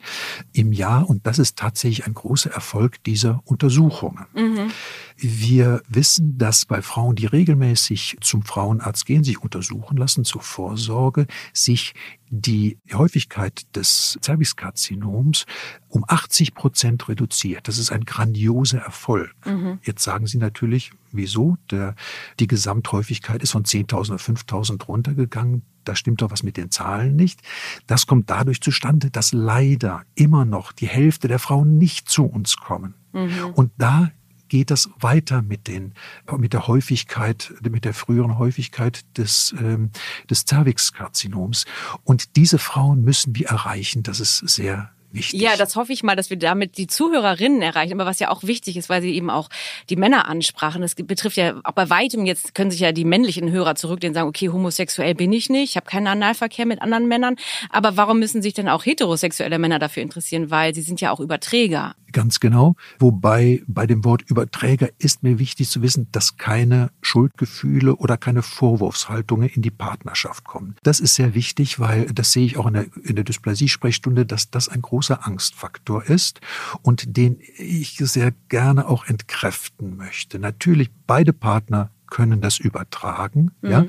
im 0.53 0.73
Jahr. 0.73 1.09
Und 1.09 1.27
das 1.27 1.39
ist 1.39 1.57
tatsächlich 1.57 2.07
ein 2.07 2.15
großer 2.15 2.51
Erfolg 2.51 3.03
dieser 3.05 3.43
Untersuchungen. 3.45 4.27
Mhm. 4.35 4.71
Wir 5.17 5.83
wissen, 5.89 6.39
dass 6.39 6.65
bei 6.65 6.83
Frauen, 6.83 7.17
die 7.17 7.27
regelmäßig 7.27 8.17
zum 8.21 8.43
Frauenarzt 8.43 9.05
gehen, 9.05 9.25
sich 9.25 9.43
untersuchen 9.43 9.97
lassen 9.97 10.25
zur 10.25 10.41
Vorsorge, 10.41 11.27
sich 11.53 11.95
die 12.33 12.79
Häufigkeit 12.93 13.75
des 13.75 14.17
Cervixkarzinoms 14.23 15.47
um 15.89 16.05
80 16.07 16.55
Prozent 16.55 17.09
reduziert. 17.09 17.67
Das 17.67 17.77
ist 17.77 17.91
ein 17.91 18.05
grandioser 18.05 18.79
Erfolg. 18.79 19.35
Mhm. 19.45 19.81
Jetzt 19.83 20.05
sagen 20.05 20.29
Sie 20.29 20.39
natürlich, 20.39 20.93
wieso? 21.11 21.57
Der, 21.73 21.97
die 22.39 22.47
Gesamthäufigkeit 22.47 23.43
ist 23.43 23.51
von 23.51 23.65
10.000 23.65 24.15
auf 24.15 24.29
5.000 24.29 24.85
runtergegangen. 24.85 25.63
Da 25.83 25.97
stimmt 25.97 26.23
doch 26.23 26.31
was 26.31 26.45
mit 26.45 26.57
den 26.57 26.71
Zahlen 26.71 27.17
nicht. 27.17 27.41
Das 27.89 28.07
kommt 28.07 28.31
dadurch 28.31 28.61
zustande, 28.61 29.11
dass 29.11 29.33
leider 29.33 30.05
immer 30.15 30.45
noch 30.45 30.71
die 30.71 30.87
Hälfte 30.87 31.27
der 31.27 31.41
Frauen 31.41 31.79
nicht 31.79 32.09
zu 32.09 32.27
uns 32.27 32.57
kommen. 32.59 32.95
Mhm. 33.13 33.55
Und 33.55 33.73
da 33.77 34.13
geht 34.51 34.71
das 34.71 34.91
weiter 34.99 35.41
mit 35.41 35.67
den, 35.67 35.95
mit 36.37 36.53
der 36.53 36.67
Häufigkeit, 36.67 37.55
mit 37.63 37.87
der 37.87 37.95
früheren 37.95 38.37
Häufigkeit 38.37 39.05
des, 39.17 39.55
ähm, 39.59 39.91
des 40.29 40.45
Cervixkarzinoms. 40.45 41.65
Und 42.05 42.37
diese 42.37 42.59
Frauen 42.59 43.03
müssen 43.03 43.35
wir 43.35 43.47
erreichen. 43.47 44.03
Das 44.03 44.21
ist 44.21 44.39
sehr 44.39 44.91
Wichtig. 45.13 45.41
Ja, 45.41 45.57
das 45.57 45.75
hoffe 45.75 45.93
ich 45.93 46.05
mal, 46.05 46.15
dass 46.15 46.31
wir 46.31 46.39
damit 46.39 46.79
die 46.79 46.87
Zuhörerinnen 46.87 47.63
erreichen. 47.63 47.95
Aber 47.95 48.09
was 48.09 48.21
ja 48.21 48.31
auch 48.31 48.45
wichtig 48.45 48.77
ist, 48.77 48.89
weil 48.89 49.03
sie 49.03 49.13
eben 49.13 49.29
auch 49.29 49.49
die 49.89 49.97
Männer 49.97 50.29
ansprachen. 50.29 50.83
Das 50.83 50.95
betrifft 50.95 51.37
ja 51.37 51.61
auch 51.65 51.73
bei 51.73 51.91
weitem 51.91 52.27
jetzt 52.27 52.55
können 52.55 52.71
sich 52.71 52.81
ja 52.81 52.93
die 52.93 53.05
männlichen 53.05 53.51
Hörer 53.51 53.75
zurücklehnen 53.75 54.13
und 54.13 54.15
sagen, 54.15 54.29
okay, 54.29 54.51
homosexuell 54.51 55.17
bin 55.17 55.33
ich 55.33 55.49
nicht, 55.51 55.71
ich 55.71 55.77
habe 55.77 55.91
keinen 55.91 56.07
Analverkehr 56.07 56.65
mit 56.65 56.81
anderen 56.81 57.09
Männern. 57.09 57.37
Aber 57.71 57.97
warum 57.97 58.21
müssen 58.21 58.41
sich 58.41 58.55
denn 58.55 58.69
auch 58.69 58.87
heterosexuelle 58.87 59.59
Männer 59.59 59.81
dafür 59.81 60.05
interessieren? 60.05 60.51
Weil 60.51 60.75
sie 60.75 60.83
sind 60.83 61.01
ja 61.01 61.11
auch 61.11 61.19
Überträger. 61.19 61.97
Ganz 62.13 62.41
genau. 62.41 62.77
Wobei 62.99 63.63
bei 63.67 63.87
dem 63.87 64.05
Wort 64.05 64.23
Überträger 64.23 64.89
ist 64.99 65.23
mir 65.23 65.39
wichtig 65.39 65.69
zu 65.69 65.83
wissen, 65.83 66.09
dass 66.13 66.37
keine 66.37 66.91
Schuldgefühle 67.03 67.97
oder 67.97 68.17
keine 68.17 68.43
Vorwurfshaltungen 68.43 69.49
in 69.49 69.63
die 69.63 69.71
Partnerschaft 69.71 70.45
kommen. 70.45 70.77
Das 70.83 71.01
ist 71.01 71.15
sehr 71.15 71.35
wichtig, 71.35 71.79
weil 71.79 72.07
das 72.07 72.33
sehe 72.33 72.47
ich 72.47 72.57
auch 72.57 72.67
in 72.67 72.75
der, 72.75 72.87
in 73.03 73.17
der 73.17 73.25
Dysplasie-Sprechstunde, 73.25 74.27
dass 74.27 74.51
das 74.51 74.69
ein 74.69 74.83
großer 74.83 75.27
Angstfaktor 75.27 76.05
ist 76.05 76.41
und 76.83 77.17
den 77.17 77.39
ich 77.57 77.99
sehr 77.99 78.33
gerne 78.49 78.89
auch 78.89 79.07
entkräften 79.07 79.97
möchte. 79.97 80.39
Natürlich, 80.39 80.91
beide 81.07 81.33
Partner 81.33 81.91
können 82.07 82.41
das 82.41 82.59
übertragen. 82.59 83.53
Mhm. 83.63 83.71
Ja. 83.71 83.87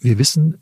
Wir 0.00 0.18
wissen, 0.18 0.58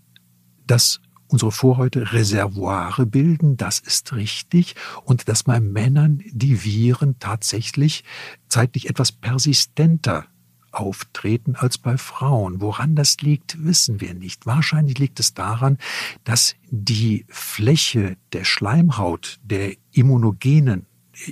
dass 0.66 1.00
unsere 1.34 1.50
Vorhäute 1.50 2.12
Reservoire 2.12 3.04
bilden, 3.06 3.56
das 3.56 3.80
ist 3.80 4.12
richtig. 4.12 4.76
Und 5.02 5.28
dass 5.28 5.42
bei 5.42 5.58
Männern 5.58 6.22
die 6.30 6.62
Viren 6.62 7.18
tatsächlich 7.18 8.04
zeitlich 8.46 8.88
etwas 8.88 9.10
persistenter 9.10 10.26
auftreten 10.70 11.56
als 11.56 11.76
bei 11.76 11.98
Frauen. 11.98 12.60
Woran 12.60 12.94
das 12.94 13.16
liegt, 13.16 13.64
wissen 13.64 14.00
wir 14.00 14.14
nicht. 14.14 14.46
Wahrscheinlich 14.46 14.96
liegt 14.98 15.18
es 15.18 15.34
daran, 15.34 15.78
dass 16.22 16.54
die 16.70 17.26
Fläche 17.28 18.16
der 18.32 18.44
Schleimhaut 18.44 19.40
der 19.42 19.74
immunogenen 19.90 20.86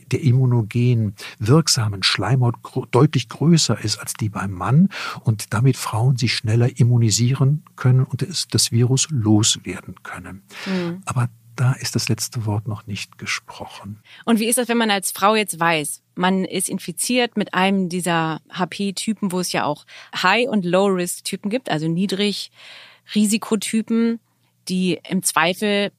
der 0.07 0.23
immunogen 0.23 1.15
wirksamen 1.39 2.03
Schleimhaut 2.03 2.57
deutlich 2.91 3.29
größer 3.29 3.79
ist 3.83 3.99
als 3.99 4.15
die 4.15 4.29
beim 4.29 4.53
Mann 4.53 4.89
und 5.25 5.53
damit 5.53 5.77
Frauen 5.77 6.17
sich 6.17 6.35
schneller 6.35 6.79
immunisieren 6.79 7.65
können 7.77 8.05
und 8.05 8.27
das 8.55 8.73
Virus 8.73 9.09
loswerden 9.11 9.97
können. 10.03 10.43
Mhm. 10.67 11.03
Aber 11.05 11.29
da 11.57 11.73
ist 11.73 11.95
das 11.95 12.09
letzte 12.09 12.47
Wort 12.47 12.67
noch 12.67 12.87
nicht 12.87 13.19
gesprochen. 13.19 14.01
Und 14.25 14.41
wie 14.41 14.47
ist 14.47 14.57
das, 14.59 14.69
wenn 14.69 14.79
man 14.79 14.91
als 14.91 15.13
Frau 15.13 15.35
jetzt 15.35 15.61
weiß, 15.61 16.03
man 16.15 16.45
ist 16.45 16.69
infiziert 16.69 17.37
mit 17.37 17.55
einem 17.55 17.89
dieser 17.89 18.41
HP-Typen, 18.51 19.33
wo 19.33 19.41
es 19.41 19.51
ja 19.53 19.65
auch 19.65 19.87
High- 20.15 20.49
und 20.49 20.65
Low-Risk-Typen 20.65 21.51
gibt, 21.51 21.69
also 21.71 21.89
Niedrig-Risikotypen, 21.89 24.21
die 24.69 25.01
im 25.09 25.23
Zweifel 25.23 25.91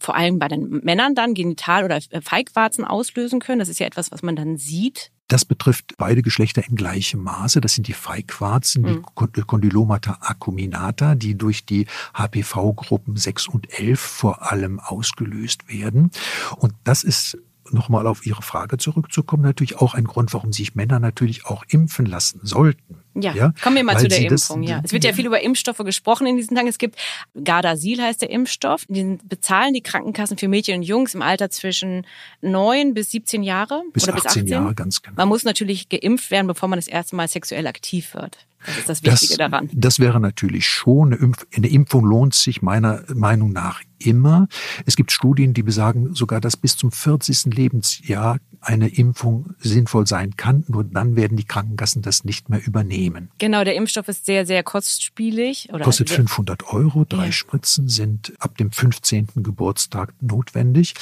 vor 0.00 0.16
allem 0.16 0.38
bei 0.38 0.48
den 0.48 0.80
Männern 0.82 1.14
dann 1.14 1.34
Genital- 1.34 1.84
oder 1.84 2.00
Feigwarzen 2.22 2.84
auslösen 2.84 3.38
können. 3.38 3.58
Das 3.58 3.68
ist 3.68 3.78
ja 3.78 3.86
etwas, 3.86 4.10
was 4.10 4.22
man 4.22 4.34
dann 4.34 4.56
sieht. 4.56 5.12
Das 5.28 5.44
betrifft 5.44 5.94
beide 5.96 6.22
Geschlechter 6.22 6.66
in 6.66 6.74
gleichem 6.74 7.22
Maße. 7.22 7.60
Das 7.60 7.74
sind 7.74 7.86
die 7.86 7.92
Feigwarzen, 7.92 8.82
mhm. 8.82 9.04
die 9.36 9.42
Condylomata 9.42 10.18
acuminata, 10.22 11.14
die 11.14 11.36
durch 11.36 11.64
die 11.64 11.86
HPV-Gruppen 12.14 13.16
6 13.16 13.46
und 13.46 13.78
11 13.78 14.00
vor 14.00 14.50
allem 14.50 14.80
ausgelöst 14.80 15.68
werden. 15.68 16.10
Und 16.56 16.72
das 16.82 17.04
ist 17.04 17.38
nochmal 17.70 18.08
auf 18.08 18.26
Ihre 18.26 18.42
Frage 18.42 18.78
zurückzukommen, 18.78 19.44
natürlich 19.44 19.76
auch 19.76 19.94
ein 19.94 20.04
Grund, 20.04 20.32
warum 20.34 20.52
sich 20.52 20.74
Männer 20.74 20.98
natürlich 20.98 21.46
auch 21.46 21.62
impfen 21.68 22.06
lassen 22.06 22.40
sollten. 22.42 23.02
Ja, 23.14 23.34
ja? 23.34 23.52
kommen 23.62 23.76
wir 23.76 23.84
mal 23.84 23.98
zu 23.98 24.08
der 24.08 24.20
Impfung. 24.20 24.62
Das, 24.62 24.70
ja. 24.70 24.80
Es 24.84 24.92
wird 24.92 25.04
ja 25.04 25.12
viel 25.12 25.26
über 25.26 25.40
Impfstoffe 25.40 25.78
gesprochen 25.78 26.26
in 26.26 26.36
diesen 26.36 26.56
Tagen. 26.56 26.68
Es 26.68 26.78
gibt 26.78 26.96
Gardasil 27.42 28.00
heißt 28.00 28.22
der 28.22 28.30
Impfstoff. 28.30 28.86
Den 28.88 29.18
bezahlen 29.24 29.74
die 29.74 29.80
Krankenkassen 29.80 30.38
für 30.38 30.48
Mädchen 30.48 30.76
und 30.76 30.82
Jungs 30.82 31.14
im 31.14 31.22
Alter 31.22 31.50
zwischen 31.50 32.06
neun 32.40 32.94
bis 32.94 33.10
17 33.10 33.42
Jahre 33.42 33.82
bis 33.92 34.04
oder 34.04 34.14
18 34.14 34.22
bis 34.22 34.30
18 34.30 34.46
Jahre, 34.46 34.74
ganz 34.74 35.02
genau. 35.02 35.16
Man 35.16 35.28
muss 35.28 35.44
natürlich 35.44 35.88
geimpft 35.88 36.30
werden, 36.30 36.46
bevor 36.46 36.68
man 36.68 36.78
das 36.78 36.88
erste 36.88 37.16
Mal 37.16 37.28
sexuell 37.28 37.66
aktiv 37.66 38.14
wird. 38.14 38.38
Das 38.66 38.76
ist 38.76 38.88
das 38.88 39.02
Wichtige 39.02 39.38
das, 39.38 39.50
daran. 39.50 39.70
Das 39.72 39.98
wäre 39.98 40.20
natürlich 40.20 40.66
schon. 40.66 41.12
Eine, 41.12 41.16
Impf 41.16 41.46
eine 41.54 41.68
Impfung 41.68 42.04
lohnt 42.04 42.34
sich 42.34 42.60
meiner 42.60 43.04
Meinung 43.14 43.52
nach 43.52 43.80
immer. 43.98 44.48
Es 44.84 44.96
gibt 44.96 45.12
Studien, 45.12 45.54
die 45.54 45.62
besagen 45.62 46.14
sogar, 46.14 46.40
dass 46.40 46.56
bis 46.56 46.76
zum 46.76 46.92
40. 46.92 47.54
Lebensjahr 47.54 48.38
eine 48.60 48.88
Impfung 48.88 49.54
sinnvoll 49.58 50.06
sein 50.06 50.36
kann. 50.36 50.64
Nur 50.68 50.84
dann 50.84 51.16
werden 51.16 51.36
die 51.36 51.44
Krankenkassen 51.44 52.02
das 52.02 52.24
nicht 52.24 52.48
mehr 52.48 52.64
übernehmen. 52.64 53.30
Genau, 53.38 53.64
der 53.64 53.74
Impfstoff 53.74 54.08
ist 54.08 54.26
sehr, 54.26 54.46
sehr 54.46 54.62
kostspielig. 54.62 55.72
Oder 55.72 55.84
Kostet 55.84 56.10
500 56.10 56.72
Euro. 56.72 57.04
Drei 57.08 57.26
ja. 57.26 57.32
Spritzen 57.32 57.88
sind 57.88 58.32
ab 58.38 58.56
dem 58.58 58.70
15. 58.70 59.28
Geburtstag 59.36 60.14
notwendig. 60.20 60.94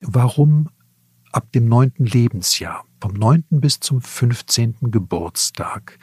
Warum 0.00 0.68
ab 1.32 1.50
dem 1.52 1.68
neunten 1.68 2.06
Lebensjahr, 2.06 2.84
vom 3.02 3.14
neunten 3.14 3.60
bis 3.60 3.80
zum 3.80 4.00
fünfzehnten 4.00 4.92
Geburtstag, 4.92 5.98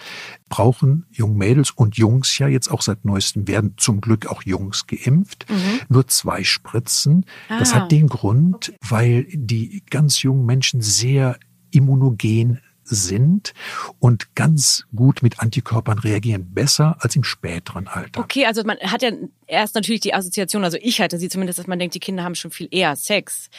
brauchen 0.49 1.05
junge 1.09 1.35
Mädels 1.35 1.71
und 1.71 1.95
Jungs 1.95 2.37
ja 2.37 2.49
jetzt 2.49 2.69
auch 2.69 2.81
seit 2.81 3.05
neuestem 3.05 3.47
werden 3.47 3.75
zum 3.77 4.01
Glück 4.01 4.27
auch 4.27 4.43
Jungs 4.43 4.85
geimpft, 4.85 5.45
mhm. 5.49 5.79
nur 5.87 6.07
zwei 6.07 6.43
Spritzen. 6.43 7.25
Ah. 7.47 7.57
Das 7.57 7.73
hat 7.73 7.93
den 7.93 8.09
Grund, 8.09 8.67
okay. 8.67 8.77
weil 8.81 9.27
die 9.31 9.81
ganz 9.89 10.21
jungen 10.23 10.45
Menschen 10.45 10.81
sehr 10.81 11.39
immunogen 11.71 12.59
sind 12.83 13.53
und 13.99 14.35
ganz 14.35 14.85
gut 14.95 15.21
mit 15.21 15.39
Antikörpern 15.39 15.99
reagieren, 15.99 16.53
besser 16.53 16.97
als 16.99 17.15
im 17.15 17.23
späteren 17.23 17.87
Alter. 17.87 18.19
Okay, 18.19 18.45
also 18.45 18.63
man 18.63 18.77
hat 18.79 19.03
ja 19.03 19.11
erst 19.47 19.75
natürlich 19.75 20.01
die 20.01 20.13
Assoziation, 20.13 20.63
also 20.63 20.77
ich 20.81 20.99
hatte 20.99 21.17
sie 21.17 21.29
zumindest, 21.29 21.59
dass 21.59 21.67
man 21.67 21.79
denkt, 21.79 21.95
die 21.95 21.99
Kinder 21.99 22.23
haben 22.23 22.35
schon 22.35 22.51
viel 22.51 22.67
eher 22.71 22.95
Sex. 22.95 23.49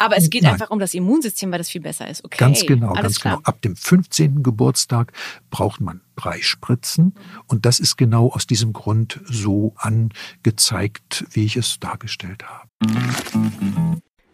Aber 0.00 0.16
es 0.16 0.30
geht 0.30 0.44
Nein. 0.44 0.54
einfach 0.54 0.70
um 0.70 0.78
das 0.78 0.94
Immunsystem, 0.94 1.52
weil 1.52 1.58
das 1.58 1.68
viel 1.68 1.82
besser 1.82 2.08
ist. 2.08 2.24
Okay. 2.24 2.38
Ganz 2.38 2.64
genau, 2.64 2.88
Alles 2.92 3.02
ganz 3.02 3.20
klar. 3.20 3.36
genau. 3.36 3.46
Ab 3.46 3.60
dem 3.60 3.76
15. 3.76 4.42
Geburtstag 4.42 5.12
braucht 5.50 5.82
man 5.82 6.00
drei 6.16 6.40
Spritzen. 6.40 7.14
Und 7.46 7.66
das 7.66 7.80
ist 7.80 7.98
genau 7.98 8.30
aus 8.30 8.46
diesem 8.46 8.72
Grund 8.72 9.20
so 9.26 9.74
angezeigt, 9.76 11.26
wie 11.32 11.44
ich 11.44 11.56
es 11.56 11.80
dargestellt 11.80 12.44
habe. 12.48 12.70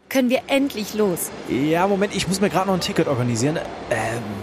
Können 0.09 0.31
wir 0.31 0.43
endlich 0.47 0.95
los? 0.95 1.33
Ja, 1.49 1.89
Moment, 1.89 2.15
ich 2.15 2.29
muss 2.29 2.41
mir 2.41 2.49
gerade 2.49 2.69
noch 2.69 2.75
ein 2.75 2.81
Ticket 2.81 3.09
organisieren. 3.09 3.57
Äh, 3.57 3.63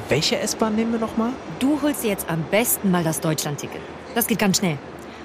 welche 0.10 0.38
S-Bahn 0.39 0.75
nehmen 0.75 0.92
wir 0.92 1.00
nochmal? 1.00 1.32
Du 1.60 1.82
holst 1.82 2.03
dir 2.03 2.10
jetzt 2.10 2.30
am 2.30 2.44
besten 2.51 2.92
mal 2.92 3.06
das 3.06 3.22
Deutschland-Ticket. 3.22 3.80
Das 4.13 4.27
geht 4.27 4.39
ganz 4.39 4.58
schnell. 4.58 4.77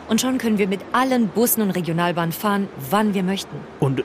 Und 0.08 0.20
schon 0.20 0.38
können 0.38 0.58
wir 0.58 0.68
mit 0.68 0.80
allen 0.92 1.26
Bussen 1.28 1.60
und 1.60 1.72
Regionalbahnen 1.72 2.32
fahren, 2.32 2.68
wann 2.88 3.14
wir 3.14 3.24
möchten. 3.24 3.56
Und 3.80 4.04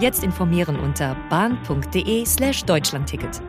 Jetzt 0.00 0.22
informieren 0.22 0.78
unter 0.78 1.16
bahn.de 1.28 2.24
slash 2.24 2.64
Deutschlandticket. 2.64 3.42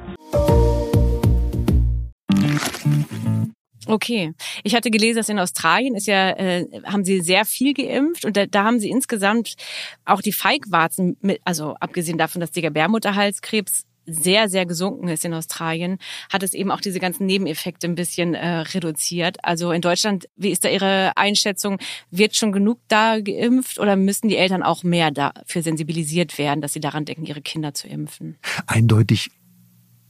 Okay. 3.86 4.34
Ich 4.64 4.74
hatte 4.74 4.90
gelesen, 4.90 5.18
dass 5.18 5.30
in 5.30 5.38
Australien 5.38 5.94
ist 5.94 6.08
ja, 6.08 6.32
äh, 6.32 6.66
haben 6.86 7.06
sie 7.06 7.22
sehr 7.22 7.46
viel 7.46 7.76
geimpft 7.76 8.26
und 8.26 8.36
da, 8.36 8.48
da 8.48 8.64
haben 8.64 8.80
sie 8.80 8.90
insgesamt 8.90 9.56
auch 10.06 10.22
die 10.22 10.32
Feigwarzen, 10.32 11.18
mit, 11.22 11.40
also 11.46 11.76
abgesehen 11.80 12.18
davon, 12.18 12.42
dass 12.42 12.52
der 12.52 12.64
Gebärmutterhalskrebs 12.64 13.86
sehr, 14.14 14.50
sehr 14.50 14.66
gesunken 14.66 15.08
ist 15.08 15.26
in 15.26 15.34
Australien, 15.34 15.98
hat 16.32 16.44
es 16.44 16.54
eben 16.54 16.72
auch 16.72 16.82
diese 16.82 17.00
ganzen 17.00 17.26
Nebeneffekte 17.26 17.88
ein 17.88 17.96
bisschen 17.96 18.34
äh, 18.34 18.60
reduziert. 18.60 19.38
Also 19.44 19.72
in 19.72 19.82
Deutschland, 19.82 20.28
wie 20.36 20.52
ist 20.52 20.66
da 20.66 20.70
Ihre 20.70 21.16
Einschätzung? 21.16 21.80
Wird 22.12 22.36
schon 22.36 22.52
genug 22.52 22.80
da 22.88 23.20
geimpft 23.20 23.80
oder 23.80 23.96
müssen 23.96 24.28
die 24.30 24.38
Eltern 24.38 24.64
auch 24.64 24.84
mehr 24.84 25.12
dafür 25.12 25.62
sensibilisiert 25.62 26.38
werden, 26.38 26.62
dass 26.62 26.74
sie 26.74 26.80
daran 26.80 27.06
denken, 27.06 27.26
ihre 27.26 27.42
Kinder 27.42 27.74
zu 27.74 27.88
impfen? 27.88 28.38
Eindeutig 28.68 29.32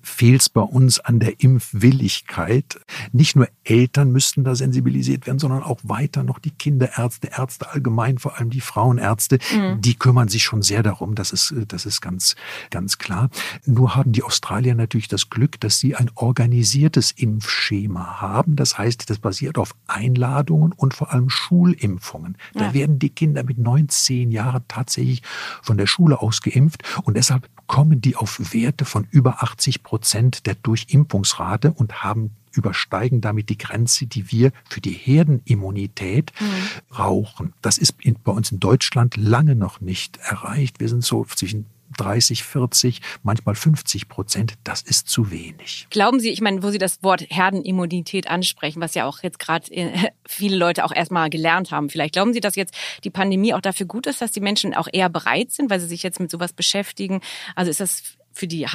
fehlt 0.10 0.42
es 0.42 0.50
bei 0.50 0.62
uns 0.62 1.00
an 1.00 1.20
der 1.20 1.40
Impfwilligkeit. 1.40 2.80
Nicht 3.12 3.36
nur 3.36 3.48
Eltern 3.64 4.12
müssten 4.12 4.44
da 4.44 4.56
sensibilisiert 4.56 5.28
werden, 5.28 5.40
sondern 5.40 5.64
auch 5.64 5.80
weiter 5.84 6.24
noch 6.24 6.40
die 6.40 6.52
Kinderärzte, 6.52 7.30
Ärzte 7.38 7.72
allgemein, 7.72 8.18
vor 8.18 8.38
allem 8.38 8.50
die 8.50 8.62
Frauenärzte, 8.62 9.40
mhm. 9.56 9.82
die 9.82 9.96
kümmern 9.96 10.28
sich 10.28 10.44
schon 10.44 10.62
sehr 10.62 10.84
darum. 10.84 11.16
Das 11.16 11.32
ist, 11.32 11.54
das 11.68 11.86
ist 11.86 12.02
ganz, 12.02 12.36
ganz 12.72 12.98
klar. 12.98 13.30
Nur 13.66 13.96
haben 13.96 14.12
die 14.12 14.24
Australier 14.24 14.76
natürlich 14.76 15.08
das 15.08 15.30
Glück, 15.30 15.60
dass 15.60 15.80
sie 15.80 15.96
ein 15.96 16.10
organisiertes 16.16 17.12
Impfschema 17.12 18.20
haben. 18.20 18.56
Das 18.56 18.78
heißt, 18.78 19.10
das 19.10 19.20
basiert 19.20 19.58
auf 19.58 19.76
Einladungen 19.88 20.74
und 20.74 20.94
vor 20.94 21.14
allem 21.14 21.30
Schulimpfungen. 21.30 22.38
Da 22.54 22.66
ja. 22.66 22.74
werden 22.74 23.00
die 23.00 23.10
Kinder 23.10 23.44
mit 23.44 23.58
neun, 23.58 23.90
zehn 23.90 24.32
Jahren 24.32 24.64
tatsächlich 24.68 25.22
von 25.62 25.78
der 25.78 25.88
Schule 25.88 26.20
aus 26.20 26.42
geimpft 26.42 26.84
und 27.04 27.16
deshalb 27.16 27.50
kommen 27.68 28.02
die 28.02 28.16
auf 28.16 28.54
Werte 28.54 28.84
von 28.84 29.08
über 29.12 29.44
80 29.44 29.84
Prozent 29.84 29.99
der 30.46 30.56
Durchimpfungsrate 30.56 31.72
und 31.72 32.04
haben 32.04 32.32
übersteigen 32.52 33.22
damit 33.22 33.50
die 33.50 33.58
Grenze, 33.58 34.08
die 34.08 34.32
wir 34.32 34.52
für 34.70 34.82
die 34.82 34.92
Herdenimmunität 34.92 36.32
mhm. 36.40 36.46
brauchen. 36.90 37.54
Das 37.62 37.78
ist 37.78 37.96
bei 38.24 38.32
uns 38.32 38.52
in 38.52 38.60
Deutschland 38.60 39.18
lange 39.18 39.56
noch 39.56 39.82
nicht 39.82 40.18
erreicht. 40.18 40.80
Wir 40.80 40.90
sind 40.90 41.04
so 41.04 41.26
zwischen 41.26 41.66
30, 41.98 42.44
40, 42.44 43.02
manchmal 43.24 43.56
50 43.56 44.08
Prozent, 44.08 44.54
das 44.64 44.82
ist 44.82 45.10
zu 45.10 45.32
wenig. 45.32 45.88
Glauben 45.90 46.20
Sie, 46.20 46.30
ich 46.30 46.42
meine, 46.42 46.62
wo 46.64 46.70
Sie 46.70 46.78
das 46.78 47.02
Wort 47.04 47.26
Herdenimmunität 47.30 48.30
ansprechen, 48.30 48.82
was 48.82 48.94
ja 48.94 49.06
auch 49.06 49.24
jetzt 49.24 49.40
gerade 49.40 49.72
äh, 49.72 50.10
viele 50.26 50.56
Leute 50.56 50.86
auch 50.86 50.92
erstmal 50.92 51.30
gelernt 51.30 51.72
haben, 51.72 51.90
vielleicht 51.90 52.14
glauben 52.14 52.34
Sie, 52.34 52.42
dass 52.42 52.56
jetzt 52.56 52.76
die 53.04 53.10
Pandemie 53.10 53.54
auch 53.54 53.62
dafür 53.62 53.86
gut 53.86 54.08
ist, 54.08 54.22
dass 54.22 54.32
die 54.32 54.40
Menschen 54.40 54.74
auch 54.74 54.88
eher 54.92 55.10
bereit 55.10 55.52
sind, 55.52 55.70
weil 55.70 55.80
sie 55.80 55.88
sich 55.88 56.04
jetzt 56.04 56.20
mit 56.20 56.30
sowas 56.30 56.54
beschäftigen? 56.54 57.22
Also 57.56 57.72
ist 57.72 57.80
das 57.80 58.04
für 58.34 58.48
die 58.48 58.68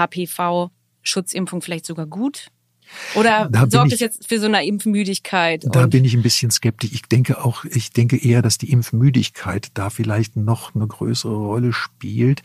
HPV-Schutzimpfung 1.05 1.63
vielleicht 1.63 1.87
sogar 1.87 2.07
gut? 2.07 2.49
Oder 3.15 3.51
sorgt 3.71 3.93
es 3.93 4.01
jetzt 4.01 4.29
für 4.29 4.39
so 4.39 4.47
eine 4.47 4.65
Impfmüdigkeit? 4.67 5.65
Da 5.73 5.87
bin 5.87 6.05
ich 6.05 6.15
ein 6.15 6.23
bisschen 6.23 6.51
skeptisch. 6.51 6.91
Ich 6.93 7.03
denke 7.03 7.43
auch, 7.43 7.65
ich 7.65 7.91
denke 7.91 8.17
eher, 8.17 8.43
dass 8.43 8.59
die 8.59 8.71
Impfmüdigkeit 8.71 9.69
da 9.75 9.89
vielleicht 9.89 10.37
noch 10.37 10.75
eine 10.75 10.87
größere 10.87 11.35
Rolle 11.35 11.73
spielt, 11.73 12.43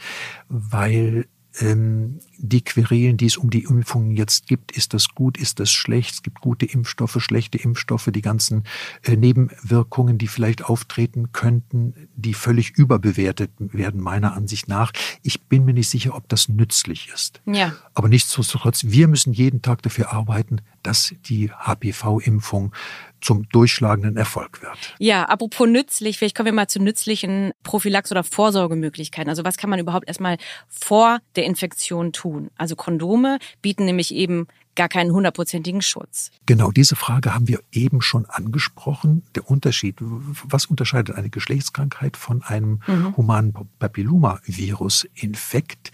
weil 0.48 1.28
ähm, 1.60 2.20
die 2.42 2.64
Querelen, 2.64 3.18
die 3.18 3.26
es 3.26 3.38
um 3.38 3.50
die 3.50 3.64
Impfungen 3.64 4.16
jetzt 4.16 4.48
gibt, 4.48 4.72
ist 4.72 4.94
das 4.94 5.10
gut, 5.10 5.38
ist 5.38 5.60
das 5.60 5.72
schlecht? 5.72 6.14
Es 6.14 6.24
gibt 6.24 6.40
gute 6.40 6.66
Impfstoffe, 6.66 7.18
schlechte 7.20 7.58
Impfstoffe, 7.58 8.10
die 8.12 8.22
ganzen 8.22 8.64
äh, 9.04 9.18
Nebenwirkungen, 9.18 10.18
die 10.18 10.28
vielleicht 10.28 10.64
auftreten 10.64 11.32
könnten, 11.34 12.08
die 12.16 12.34
völlig 12.34 12.72
überbewertet 12.72 13.52
werden, 13.58 14.02
meiner 14.02 14.34
Ansicht 14.34 14.70
nach. 14.70 14.92
Ich 15.22 15.42
bin 15.42 15.66
mir 15.66 15.74
nicht 15.74 15.90
sicher, 15.90 16.16
ob 16.16 16.30
das 16.30 16.48
nützlich 16.48 17.10
ist. 17.14 17.42
Ja. 17.46 17.76
Aber 17.94 18.08
nichtsdestotrotz, 18.08 18.86
wir 18.86 19.08
müssen 19.10 19.34
jeden 19.34 19.62
Tag 19.62 19.82
dafür 19.82 20.14
arbeiten, 20.14 20.62
dass 20.82 21.14
die 21.26 21.52
HPV-Impfung 21.52 22.74
zum 23.22 23.50
durchschlagenden 23.50 24.16
Erfolg 24.16 24.62
wird. 24.62 24.96
Ja, 24.98 25.26
apropos 25.26 25.68
nützlich, 25.68 26.18
vielleicht 26.18 26.36
kommen 26.36 26.46
wir 26.46 26.54
mal 26.54 26.68
zu 26.68 26.82
nützlichen 26.82 27.52
Prophylax- 27.64 28.12
oder 28.12 28.24
Vorsorgemöglichkeiten. 28.24 29.30
Also 29.30 29.44
was 29.44 29.58
kann 29.58 29.70
man 29.70 29.80
überhaupt 29.80 30.08
erstmal 30.08 30.38
vor 30.70 31.20
der 31.36 31.44
Infektion 31.44 32.14
tun? 32.14 32.29
Also 32.56 32.76
Kondome 32.76 33.40
bieten 33.62 33.86
nämlich 33.86 34.14
eben 34.14 34.48
gar 34.76 34.90
keinen 34.90 35.12
hundertprozentigen 35.12 35.82
Schutz. 35.82 36.32
Genau, 36.46 36.72
diese 36.72 36.96
Frage 36.96 37.34
haben 37.36 37.48
wir 37.48 37.62
eben 37.72 38.02
schon 38.02 38.26
angesprochen. 38.26 39.24
Der 39.36 39.50
Unterschied, 39.50 39.96
was 40.00 40.68
unterscheidet 40.68 41.16
eine 41.16 41.30
Geschlechtskrankheit 41.30 42.16
von 42.16 42.42
einem 42.44 42.80
mhm. 42.88 43.18
humanen 43.18 43.54
Papillomavirus-Infekt? 43.80 45.92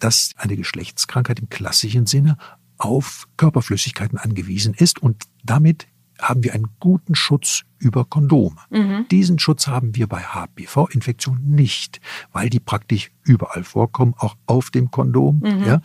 Dass 0.00 0.32
eine 0.36 0.56
Geschlechtskrankheit 0.56 1.38
im 1.40 1.48
klassischen 1.48 2.06
Sinne 2.06 2.36
auf 2.76 3.28
Körperflüssigkeiten 3.36 4.18
angewiesen 4.18 4.74
ist 4.74 5.00
und 5.02 5.24
damit 5.44 5.86
haben 6.20 6.42
wir 6.42 6.54
einen 6.54 6.68
guten 6.80 7.14
Schutz 7.14 7.62
über 7.78 8.04
Kondome. 8.04 8.56
Mhm. 8.70 9.06
Diesen 9.10 9.38
Schutz 9.38 9.66
haben 9.66 9.94
wir 9.94 10.06
bei 10.06 10.22
HPV-Infektionen 10.22 11.54
nicht, 11.54 12.00
weil 12.32 12.50
die 12.50 12.60
praktisch 12.60 13.10
überall 13.24 13.64
vorkommen, 13.64 14.14
auch 14.18 14.36
auf 14.46 14.70
dem 14.70 14.90
Kondom. 14.90 15.40
Mhm. 15.40 15.64
Ja. 15.64 15.80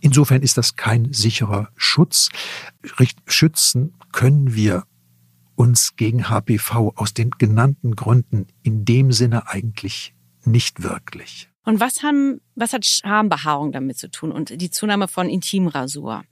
Insofern 0.00 0.42
ist 0.42 0.58
das 0.58 0.76
kein 0.76 1.12
sicherer 1.12 1.68
Schutz. 1.76 2.28
Schützen 3.26 3.94
können 4.12 4.54
wir 4.54 4.84
uns 5.54 5.96
gegen 5.96 6.28
HPV 6.28 6.92
aus 6.96 7.14
den 7.14 7.30
genannten 7.30 7.94
Gründen 7.96 8.46
in 8.62 8.84
dem 8.84 9.12
Sinne 9.12 9.48
eigentlich 9.48 10.14
nicht 10.44 10.82
wirklich. 10.82 11.48
Und 11.64 11.78
was 11.78 12.02
haben, 12.02 12.40
was 12.56 12.72
hat 12.72 12.84
Schambehaarung 12.84 13.70
damit 13.70 13.96
zu 13.96 14.10
tun 14.10 14.32
und 14.32 14.60
die 14.60 14.70
Zunahme 14.70 15.06
von 15.06 15.28
Intimrasur? 15.28 16.24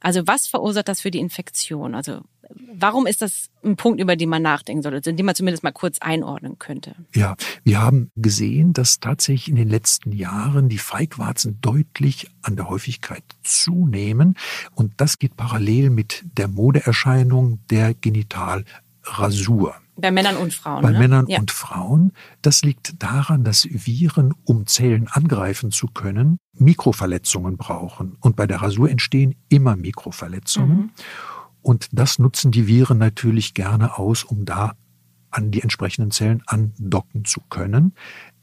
Also 0.00 0.26
was 0.26 0.48
verursacht 0.48 0.88
das 0.88 1.00
für 1.00 1.12
die 1.12 1.20
Infektion? 1.20 1.94
Also 1.94 2.22
warum 2.74 3.06
ist 3.06 3.22
das 3.22 3.50
ein 3.64 3.76
Punkt, 3.76 4.00
über 4.00 4.16
den 4.16 4.28
man 4.28 4.42
nachdenken 4.42 4.82
sollte, 4.82 5.12
den 5.12 5.26
man 5.26 5.34
zumindest 5.34 5.62
mal 5.62 5.72
kurz 5.72 5.98
einordnen 6.00 6.58
könnte? 6.58 6.94
Ja, 7.14 7.36
wir 7.64 7.80
haben 7.80 8.10
gesehen, 8.16 8.72
dass 8.72 9.00
tatsächlich 9.00 9.48
in 9.48 9.56
den 9.56 9.68
letzten 9.68 10.12
Jahren 10.12 10.68
die 10.68 10.78
Feigwarzen 10.78 11.58
deutlich 11.60 12.30
an 12.42 12.56
der 12.56 12.68
Häufigkeit 12.68 13.24
zunehmen 13.42 14.36
und 14.74 14.92
das 14.96 15.18
geht 15.18 15.36
parallel 15.36 15.90
mit 15.90 16.24
der 16.36 16.48
Modeerscheinung 16.48 17.60
der 17.70 17.94
Genitalrasur. 17.94 19.76
Bei 19.96 20.10
Männern 20.10 20.36
und 20.36 20.54
Frauen. 20.54 20.82
Bei 20.82 20.90
ne? 20.90 20.98
Männern 20.98 21.26
ja. 21.28 21.38
und 21.38 21.50
Frauen. 21.50 22.12
Das 22.40 22.62
liegt 22.62 23.02
daran, 23.02 23.44
dass 23.44 23.68
Viren, 23.70 24.34
um 24.44 24.66
Zellen 24.66 25.06
angreifen 25.08 25.70
zu 25.70 25.86
können, 25.86 26.38
Mikroverletzungen 26.54 27.58
brauchen. 27.58 28.16
Und 28.20 28.34
bei 28.34 28.46
der 28.46 28.62
Rasur 28.62 28.88
entstehen 28.90 29.34
immer 29.48 29.76
Mikroverletzungen. 29.76 30.76
Mhm. 30.76 30.90
Und 31.62 31.88
das 31.92 32.18
nutzen 32.18 32.50
die 32.50 32.66
Viren 32.66 32.98
natürlich 32.98 33.54
gerne 33.54 33.98
aus, 33.98 34.24
um 34.24 34.44
da 34.44 34.74
an 35.30 35.50
die 35.50 35.62
entsprechenden 35.62 36.10
Zellen 36.10 36.42
andocken 36.46 37.24
zu 37.24 37.40
können. 37.48 37.94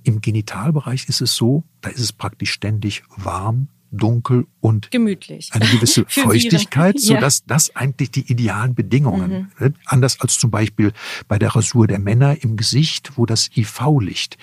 Im 0.04 0.22
Genitalbereich 0.22 1.08
ist 1.08 1.22
es 1.22 1.36
so, 1.36 1.64
da 1.82 1.90
ist 1.90 2.00
es 2.00 2.14
praktisch 2.14 2.52
ständig 2.52 3.04
warm, 3.16 3.68
dunkel 3.92 4.48
und 4.60 4.92
gemütlich. 4.92 5.50
Eine 5.52 5.66
gewisse 5.66 6.06
Feuchtigkeit, 6.08 7.00
so 7.00 7.16
dass 7.16 7.44
das 7.46 7.76
eigentlich 7.76 8.12
die 8.12 8.32
idealen 8.32 8.76
Bedingungen. 8.76 9.52
Mhm. 9.58 9.74
Anders 9.86 10.20
als 10.22 10.38
zum 10.38 10.52
Beispiel 10.52 10.94
bei 11.28 11.40
der 11.40 11.50
Rasur 11.50 11.88
der 11.88 12.00
Männer 12.00 12.42
im 12.44 12.56
Gesicht, 12.56 13.14
wo 13.18 13.26
das 13.26 13.50
IV-Licht 13.56 14.38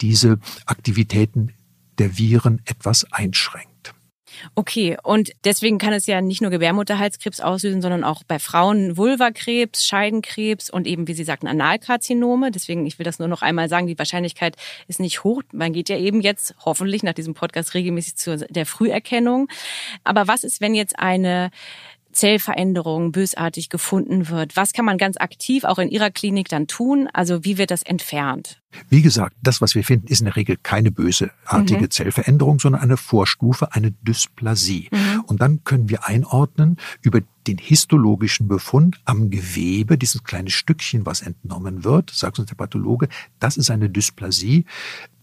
diese 0.00 0.38
Aktivitäten 0.66 1.52
der 1.98 2.18
Viren 2.18 2.60
etwas 2.64 3.10
einschränkt. 3.12 3.75
Okay, 4.54 4.96
und 5.02 5.30
deswegen 5.44 5.78
kann 5.78 5.92
es 5.92 6.06
ja 6.06 6.20
nicht 6.20 6.40
nur 6.40 6.50
Gebärmutterhalskrebs 6.50 7.40
auslösen, 7.40 7.82
sondern 7.82 8.04
auch 8.04 8.22
bei 8.24 8.38
Frauen 8.38 8.96
Vulvakrebs, 8.96 9.84
Scheidenkrebs 9.84 10.70
und 10.70 10.86
eben, 10.86 11.08
wie 11.08 11.14
Sie 11.14 11.24
sagten, 11.24 11.46
Analkarzinome. 11.46 12.50
Deswegen, 12.50 12.86
ich 12.86 12.98
will 12.98 13.04
das 13.04 13.18
nur 13.18 13.28
noch 13.28 13.42
einmal 13.42 13.68
sagen, 13.68 13.86
die 13.86 13.98
Wahrscheinlichkeit 13.98 14.56
ist 14.88 15.00
nicht 15.00 15.24
hoch. 15.24 15.42
Man 15.52 15.72
geht 15.72 15.88
ja 15.88 15.98
eben 15.98 16.20
jetzt 16.20 16.54
hoffentlich 16.64 17.02
nach 17.02 17.14
diesem 17.14 17.34
Podcast 17.34 17.74
regelmäßig 17.74 18.16
zu 18.16 18.36
der 18.36 18.66
Früherkennung. 18.66 19.48
Aber 20.04 20.28
was 20.28 20.44
ist, 20.44 20.60
wenn 20.60 20.74
jetzt 20.74 20.98
eine 20.98 21.50
Zellveränderung 22.16 23.12
bösartig 23.12 23.68
gefunden 23.68 24.28
wird. 24.28 24.56
Was 24.56 24.72
kann 24.72 24.84
man 24.84 24.98
ganz 24.98 25.16
aktiv 25.18 25.64
auch 25.64 25.78
in 25.78 25.88
Ihrer 25.88 26.10
Klinik 26.10 26.48
dann 26.48 26.66
tun? 26.66 27.08
Also 27.12 27.44
wie 27.44 27.58
wird 27.58 27.70
das 27.70 27.82
entfernt? 27.82 28.60
Wie 28.88 29.02
gesagt, 29.02 29.36
das, 29.42 29.60
was 29.60 29.74
wir 29.74 29.84
finden, 29.84 30.08
ist 30.08 30.20
in 30.20 30.26
der 30.26 30.36
Regel 30.36 30.56
keine 30.62 30.90
bösartige 30.90 31.82
mhm. 31.82 31.90
Zellveränderung, 31.90 32.58
sondern 32.58 32.82
eine 32.82 32.96
Vorstufe, 32.96 33.72
eine 33.72 33.92
Dysplasie. 33.92 34.88
Mhm. 34.90 35.20
Und 35.26 35.40
dann 35.40 35.64
können 35.64 35.88
wir 35.88 36.06
einordnen 36.06 36.76
über 37.02 37.20
den 37.46 37.58
histologischen 37.58 38.48
Befund 38.48 39.00
am 39.04 39.30
Gewebe, 39.30 39.96
dieses 39.96 40.24
kleine 40.24 40.50
Stückchen, 40.50 41.06
was 41.06 41.22
entnommen 41.22 41.84
wird, 41.84 42.10
sagt 42.10 42.38
uns 42.38 42.48
der 42.48 42.56
Pathologe, 42.56 43.08
das 43.38 43.56
ist 43.56 43.70
eine 43.70 43.88
Dysplasie. 43.88 44.64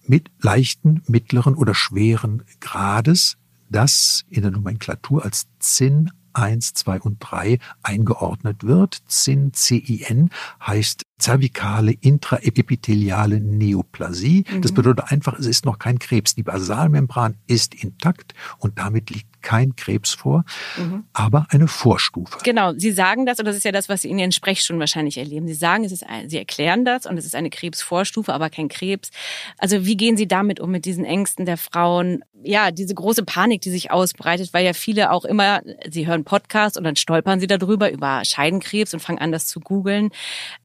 mit 0.06 0.30
leichten, 0.42 1.02
mittleren 1.08 1.56
oder 1.56 1.74
schweren 1.74 2.44
Grades, 2.60 3.38
das 3.70 4.26
in 4.30 4.42
der 4.42 4.52
Nomenklatur 4.52 5.24
als 5.24 5.48
ZIN 5.60 6.12
1, 6.34 6.74
2 6.74 7.02
und 7.02 7.18
3 7.20 7.60
eingeordnet 7.82 8.64
wird. 8.64 9.02
CIN, 9.10 9.54
CIN 9.54 10.30
heißt 10.66 11.04
zervikale 11.24 11.94
intraepitheliale 11.94 13.40
Neoplasie. 13.40 14.44
Mhm. 14.50 14.62
Das 14.62 14.74
bedeutet 14.74 15.10
einfach, 15.10 15.40
es 15.40 15.46
ist 15.46 15.66
noch 15.66 15.80
kein 15.80 15.98
Krebs. 15.98 16.36
Die 16.36 16.44
Basalmembran 16.44 17.38
ist 17.48 17.74
intakt 17.74 18.34
und 18.60 18.78
damit 18.78 19.10
liegt 19.10 19.34
kein 19.44 19.76
Krebs 19.76 20.14
vor, 20.14 20.46
mhm. 20.78 21.04
aber 21.14 21.46
eine 21.50 21.68
Vorstufe. 21.68 22.40
Genau, 22.44 22.74
Sie 22.76 22.92
sagen 22.92 23.26
das 23.26 23.40
und 23.40 23.46
das 23.46 23.56
ist 23.56 23.66
ja 23.66 23.72
das, 23.72 23.90
was 23.90 24.02
Sie 24.02 24.10
in 24.10 24.18
Ihren 24.18 24.32
Sprechstunden 24.32 24.80
wahrscheinlich 24.80 25.18
erleben. 25.18 25.48
Sie 25.48 25.54
sagen, 25.54 25.84
es 25.84 25.92
ist 25.92 26.06
ein, 26.06 26.30
Sie 26.30 26.38
erklären 26.38 26.86
das 26.86 27.06
und 27.06 27.18
es 27.18 27.26
ist 27.26 27.36
eine 27.36 27.50
Krebsvorstufe, 27.50 28.34
aber 28.34 28.50
kein 28.50 28.70
Krebs. 28.70 29.12
Also 29.58 29.86
wie 29.86 29.98
gehen 29.98 30.18
Sie 30.18 30.28
damit 30.28 30.60
um 30.60 30.72
mit 30.72 30.86
diesen 30.86 31.06
Ängsten 31.06 31.46
der 31.46 31.58
Frauen? 31.58 32.24
Ja, 32.44 32.72
diese 32.72 32.96
große 32.96 33.24
Panik, 33.24 33.62
die 33.62 33.70
sich 33.70 33.92
ausbreitet, 33.92 34.54
weil 34.54 34.66
ja 34.66 34.74
viele 34.74 35.12
auch 35.12 35.24
immer, 35.24 35.62
sie 35.90 36.08
hören 36.08 36.26
Podcast 36.26 36.78
und 36.78 36.84
dann 36.84 36.96
stolpern 36.96 37.40
sie 37.40 37.48
darüber 37.48 37.92
über 37.92 38.24
Scheidenkrebs 38.26 38.94
und 38.94 39.00
fangen 39.00 39.20
an, 39.20 39.32
das 39.32 39.48
zu 39.48 39.60
googeln. 39.60 40.10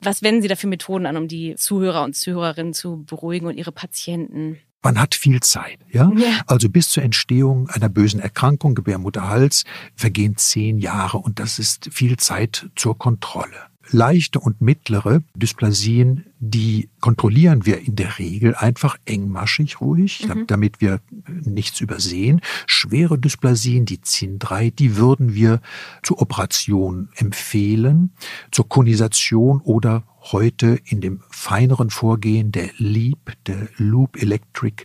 Was 0.00 0.22
wenden 0.22 0.42
Sie 0.42 0.47
dafür 0.48 0.70
Methoden 0.70 1.06
an, 1.06 1.16
um 1.16 1.28
die 1.28 1.54
Zuhörer 1.56 2.04
und 2.04 2.16
Zuhörerinnen 2.16 2.74
zu 2.74 3.04
beruhigen 3.04 3.46
und 3.46 3.56
ihre 3.56 3.72
Patienten? 3.72 4.58
Man 4.82 5.00
hat 5.00 5.14
viel 5.14 5.40
Zeit, 5.40 5.78
ja? 5.90 6.11
ja? 6.16 6.40
Also 6.46 6.68
bis 6.68 6.90
zur 6.90 7.02
Entstehung 7.02 7.68
einer 7.68 7.88
bösen 7.88 8.20
Erkrankung, 8.20 8.74
Gebärmutterhals, 8.74 9.64
vergehen 9.96 10.37
zehn 10.37 10.78
Jahre 10.78 11.18
und 11.18 11.40
das 11.40 11.58
ist 11.58 11.88
viel 11.92 12.16
Zeit 12.16 12.70
zur 12.76 12.96
Kontrolle 12.96 13.68
leichte 13.90 14.40
und 14.40 14.61
mittlere 14.61 15.22
Dysplasien, 15.35 16.27
die 16.38 16.88
kontrollieren 17.01 17.66
wir 17.66 17.81
in 17.81 17.96
der 17.96 18.18
Regel 18.18 18.55
einfach 18.55 18.96
engmaschig 19.05 19.81
ruhig, 19.81 20.27
mhm. 20.27 20.46
damit 20.46 20.81
wir 20.81 21.01
nichts 21.44 21.81
übersehen. 21.81 22.40
Schwere 22.66 23.18
Dysplasien, 23.18 23.87
die 23.87 23.98
ZIN3, 23.98 24.72
die 24.74 24.96
würden 24.96 25.35
wir 25.35 25.61
zur 26.03 26.20
Operation 26.20 27.09
empfehlen, 27.16 28.11
zur 28.51 28.68
Konisation 28.68 29.61
oder 29.62 30.05
heute 30.20 30.79
in 30.85 31.01
dem 31.01 31.20
feineren 31.31 31.90
Vorgehen 31.90 32.53
der 32.53 32.70
LEAP, 32.79 33.37
der 33.46 33.68
Loop 33.77 34.20
Electric 34.20 34.85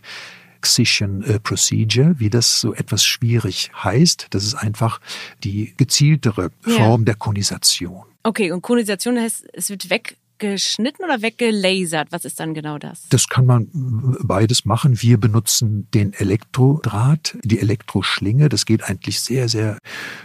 Excision 0.56 1.22
äh, 1.24 1.38
Procedure, 1.38 2.18
wie 2.18 2.30
das 2.30 2.60
so 2.60 2.72
etwas 2.72 3.04
schwierig 3.04 3.70
heißt. 3.74 4.28
Das 4.30 4.44
ist 4.44 4.54
einfach 4.54 4.98
die 5.42 5.74
gezieltere 5.76 6.50
Form 6.62 7.02
ja. 7.02 7.04
der 7.04 7.14
Konisation. 7.16 8.04
Okay, 8.24 8.50
und 8.52 8.62
Konisation 8.62 9.18
heißt, 9.20 9.46
es 9.52 9.68
wird 9.68 9.90
weggeschnitten 9.90 11.04
oder 11.04 11.20
weggelasert? 11.20 12.10
Was 12.10 12.24
ist 12.24 12.40
dann 12.40 12.54
genau 12.54 12.78
das? 12.78 13.06
Das 13.10 13.28
kann 13.28 13.44
man 13.44 13.68
beides 14.22 14.64
machen. 14.64 15.00
Wir 15.02 15.18
benutzen 15.18 15.88
den 15.92 16.14
Elektrodraht, 16.14 17.36
die 17.44 17.60
Elektroschlinge. 17.60 18.48
Das 18.48 18.64
geht 18.64 18.82
eigentlich 18.82 19.20
sehr, 19.20 19.48
sehr 19.50 19.78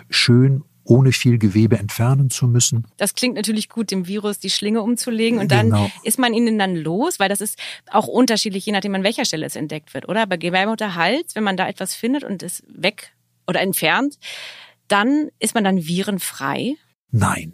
schön 0.09 0.63
ohne 0.85 1.11
viel 1.11 1.37
Gewebe 1.37 1.77
entfernen 1.77 2.29
zu 2.29 2.47
müssen. 2.47 2.87
Das 2.97 3.13
klingt 3.13 3.35
natürlich 3.35 3.69
gut, 3.69 3.91
dem 3.91 4.07
Virus 4.07 4.39
die 4.39 4.49
Schlinge 4.49 4.81
umzulegen 4.81 5.37
und 5.37 5.51
dann 5.51 5.67
genau. 5.67 5.91
ist 6.03 6.17
man 6.17 6.33
ihnen 6.33 6.57
dann 6.57 6.75
los, 6.75 7.19
weil 7.19 7.29
das 7.29 7.41
ist 7.41 7.59
auch 7.91 8.07
unterschiedlich, 8.07 8.65
je 8.65 8.71
nachdem 8.71 8.95
an 8.95 9.03
welcher 9.03 9.25
Stelle 9.25 9.45
es 9.45 9.55
entdeckt 9.55 9.93
wird, 9.93 10.09
oder? 10.09 10.25
Bei 10.25 10.37
Gebärmutterhals, 10.37 11.35
wenn 11.35 11.43
man 11.43 11.57
da 11.57 11.67
etwas 11.67 11.93
findet 11.93 12.23
und 12.23 12.41
es 12.41 12.63
weg 12.67 13.13
oder 13.45 13.61
entfernt, 13.61 14.17
dann 14.87 15.29
ist 15.37 15.53
man 15.53 15.63
dann 15.63 15.85
virenfrei. 15.85 16.75
Nein. 17.11 17.53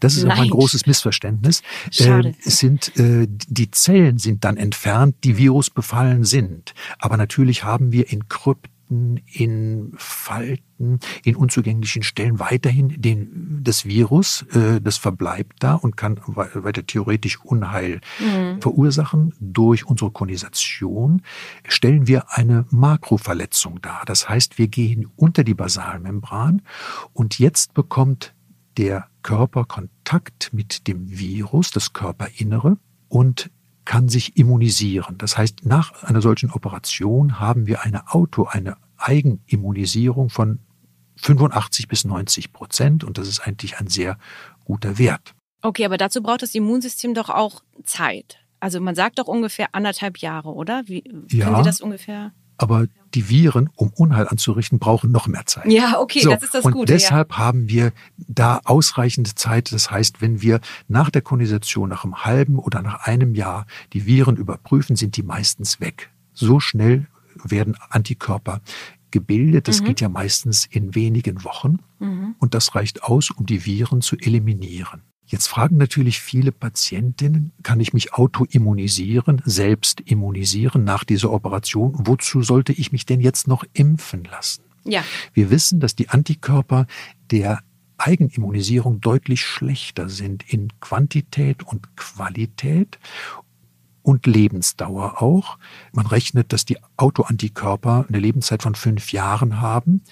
Das 0.00 0.16
ist 0.16 0.24
Nein. 0.24 0.38
auch 0.38 0.42
ein 0.42 0.50
großes 0.50 0.86
Missverständnis. 0.86 1.62
Schade. 1.90 2.30
Äh, 2.44 2.50
sind, 2.50 2.96
äh, 2.98 3.26
die 3.28 3.70
Zellen 3.70 4.18
sind 4.18 4.44
dann 4.44 4.56
entfernt, 4.56 5.16
die 5.24 5.36
virusbefallen 5.36 6.24
sind. 6.24 6.74
Aber 6.98 7.16
natürlich 7.16 7.64
haben 7.64 7.92
wir 7.92 8.12
in 8.12 8.28
Krypten, 8.28 9.20
in 9.26 9.92
Falten, 9.96 11.00
in 11.24 11.36
unzugänglichen 11.36 12.02
Stellen 12.02 12.38
weiterhin 12.38 13.00
den, 13.00 13.60
das 13.62 13.86
Virus, 13.86 14.44
äh, 14.52 14.80
das 14.80 14.98
verbleibt 14.98 15.56
da 15.60 15.74
und 15.74 15.96
kann 15.96 16.20
weiter 16.26 16.86
theoretisch 16.86 17.40
Unheil 17.42 18.00
mhm. 18.20 18.60
verursachen. 18.60 19.34
Durch 19.40 19.86
unsere 19.86 20.10
Konisation 20.10 21.22
stellen 21.66 22.06
wir 22.06 22.32
eine 22.32 22.66
Makroverletzung 22.70 23.80
dar. 23.80 24.02
Das 24.06 24.28
heißt, 24.28 24.58
wir 24.58 24.68
gehen 24.68 25.08
unter 25.16 25.42
die 25.42 25.54
Basalmembran 25.54 26.62
und 27.14 27.38
jetzt 27.38 27.74
bekommt 27.74 28.34
der 28.76 29.08
Körper 29.22 29.64
Kontakt 29.64 30.50
mit 30.52 30.88
dem 30.88 31.10
Virus, 31.10 31.70
das 31.70 31.92
Körperinnere, 31.92 32.78
und 33.08 33.50
kann 33.84 34.08
sich 34.08 34.36
immunisieren. 34.36 35.18
Das 35.18 35.36
heißt, 35.36 35.66
nach 35.66 36.02
einer 36.04 36.22
solchen 36.22 36.50
Operation 36.50 37.40
haben 37.40 37.66
wir 37.66 37.82
eine 37.82 38.12
Auto, 38.12 38.44
eine 38.44 38.76
Eigenimmunisierung 38.96 40.30
von 40.30 40.60
85 41.16 41.88
bis 41.88 42.04
90 42.04 42.52
Prozent 42.52 43.04
und 43.04 43.18
das 43.18 43.28
ist 43.28 43.40
eigentlich 43.40 43.78
ein 43.78 43.88
sehr 43.88 44.18
guter 44.64 44.98
Wert. 44.98 45.34
Okay, 45.62 45.84
aber 45.84 45.96
dazu 45.96 46.22
braucht 46.22 46.42
das 46.42 46.54
Immunsystem 46.54 47.14
doch 47.14 47.28
auch 47.28 47.62
Zeit. 47.84 48.38
Also 48.60 48.80
man 48.80 48.94
sagt 48.94 49.18
doch 49.18 49.26
ungefähr 49.26 49.68
anderthalb 49.72 50.18
Jahre, 50.18 50.52
oder? 50.52 50.82
Wie 50.86 51.04
ja, 51.30 51.46
können 51.46 51.56
Sie 51.56 51.62
das 51.68 51.80
ungefähr? 51.80 52.32
Aber 52.62 52.86
die 53.14 53.28
Viren, 53.28 53.68
um 53.76 53.90
Unheil 53.94 54.26
anzurichten, 54.28 54.78
brauchen 54.78 55.10
noch 55.10 55.26
mehr 55.26 55.44
Zeit. 55.46 55.70
Ja, 55.70 55.98
okay, 55.98 56.20
so, 56.20 56.30
das 56.30 56.42
ist 56.42 56.54
das 56.54 56.64
und 56.64 56.72
Gute. 56.72 56.80
Und 56.80 56.88
deshalb 56.90 57.32
ja. 57.32 57.38
haben 57.38 57.68
wir 57.68 57.92
da 58.16 58.60
ausreichend 58.64 59.38
Zeit. 59.38 59.72
Das 59.72 59.90
heißt, 59.90 60.20
wenn 60.22 60.40
wir 60.42 60.60
nach 60.88 61.10
der 61.10 61.22
Konisation, 61.22 61.88
nach 61.88 62.04
einem 62.04 62.24
halben 62.24 62.58
oder 62.58 62.82
nach 62.82 63.06
einem 63.06 63.34
Jahr 63.34 63.66
die 63.92 64.06
Viren 64.06 64.36
überprüfen, 64.36 64.96
sind 64.96 65.16
die 65.16 65.22
meistens 65.22 65.80
weg. 65.80 66.10
So 66.32 66.60
schnell 66.60 67.06
werden 67.44 67.76
Antikörper 67.90 68.60
gebildet. 69.10 69.68
Das 69.68 69.80
mhm. 69.80 69.86
geht 69.86 70.00
ja 70.00 70.08
meistens 70.08 70.66
in 70.66 70.94
wenigen 70.94 71.44
Wochen. 71.44 71.80
Mhm. 71.98 72.34
Und 72.38 72.54
das 72.54 72.74
reicht 72.74 73.04
aus, 73.04 73.30
um 73.30 73.46
die 73.46 73.66
Viren 73.66 74.00
zu 74.00 74.16
eliminieren. 74.16 75.02
Jetzt 75.26 75.46
fragen 75.46 75.76
natürlich 75.76 76.20
viele 76.20 76.52
Patientinnen, 76.52 77.52
kann 77.62 77.80
ich 77.80 77.92
mich 77.92 78.12
autoimmunisieren, 78.12 79.40
selbst 79.44 80.00
immunisieren 80.00 80.84
nach 80.84 81.04
dieser 81.04 81.32
Operation? 81.32 81.94
Wozu 81.96 82.42
sollte 82.42 82.72
ich 82.72 82.92
mich 82.92 83.06
denn 83.06 83.20
jetzt 83.20 83.48
noch 83.48 83.64
impfen 83.72 84.24
lassen? 84.24 84.64
Ja. 84.84 85.04
Wir 85.32 85.50
wissen, 85.50 85.80
dass 85.80 85.94
die 85.94 86.08
Antikörper 86.08 86.86
der 87.30 87.60
Eigenimmunisierung 87.98 89.00
deutlich 89.00 89.42
schlechter 89.42 90.08
sind 90.08 90.42
in 90.52 90.68
Quantität 90.80 91.62
und 91.62 91.96
Qualität 91.96 92.98
und 94.02 94.26
Lebensdauer 94.26 95.22
auch. 95.22 95.56
Man 95.92 96.06
rechnet, 96.06 96.52
dass 96.52 96.64
die 96.64 96.78
Autoantikörper 96.96 98.06
eine 98.08 98.18
Lebenszeit 98.18 98.64
von 98.64 98.74
fünf 98.74 99.12
Jahren 99.12 99.60
haben. 99.60 100.02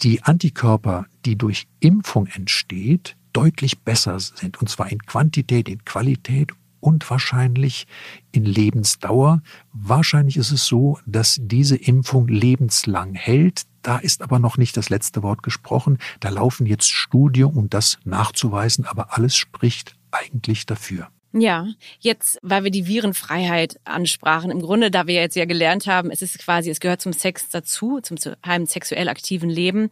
Die 0.00 0.22
Antikörper, 0.22 1.06
die 1.26 1.36
durch 1.36 1.68
Impfung 1.80 2.26
entsteht, 2.28 3.17
deutlich 3.32 3.80
besser 3.80 4.18
sind, 4.20 4.60
und 4.60 4.68
zwar 4.68 4.90
in 4.90 5.02
Quantität, 5.02 5.68
in 5.68 5.84
Qualität 5.84 6.52
und 6.80 7.08
wahrscheinlich 7.10 7.86
in 8.32 8.44
Lebensdauer. 8.44 9.42
Wahrscheinlich 9.72 10.36
ist 10.36 10.52
es 10.52 10.66
so, 10.66 10.98
dass 11.06 11.38
diese 11.40 11.76
Impfung 11.76 12.28
lebenslang 12.28 13.14
hält. 13.14 13.62
Da 13.82 13.98
ist 13.98 14.22
aber 14.22 14.38
noch 14.38 14.58
nicht 14.58 14.76
das 14.76 14.88
letzte 14.88 15.22
Wort 15.22 15.42
gesprochen. 15.42 15.98
Da 16.20 16.28
laufen 16.28 16.66
jetzt 16.66 16.90
Studien, 16.90 17.46
um 17.46 17.68
das 17.70 17.98
nachzuweisen, 18.04 18.84
aber 18.86 19.16
alles 19.16 19.36
spricht 19.36 19.96
eigentlich 20.10 20.66
dafür. 20.66 21.08
Ja, 21.32 21.66
jetzt, 22.00 22.38
weil 22.42 22.64
wir 22.64 22.70
die 22.70 22.86
Virenfreiheit 22.86 23.78
ansprachen, 23.84 24.50
im 24.50 24.60
Grunde, 24.60 24.90
da 24.90 25.06
wir 25.06 25.14
jetzt 25.14 25.36
ja 25.36 25.44
gelernt 25.44 25.86
haben, 25.86 26.10
es 26.10 26.22
ist 26.22 26.38
quasi, 26.38 26.70
es 26.70 26.80
gehört 26.80 27.02
zum 27.02 27.12
Sex 27.12 27.50
dazu, 27.50 28.00
zum 28.00 28.16
einem 28.40 28.64
sexuell 28.64 29.10
aktiven 29.10 29.50
Leben. 29.50 29.90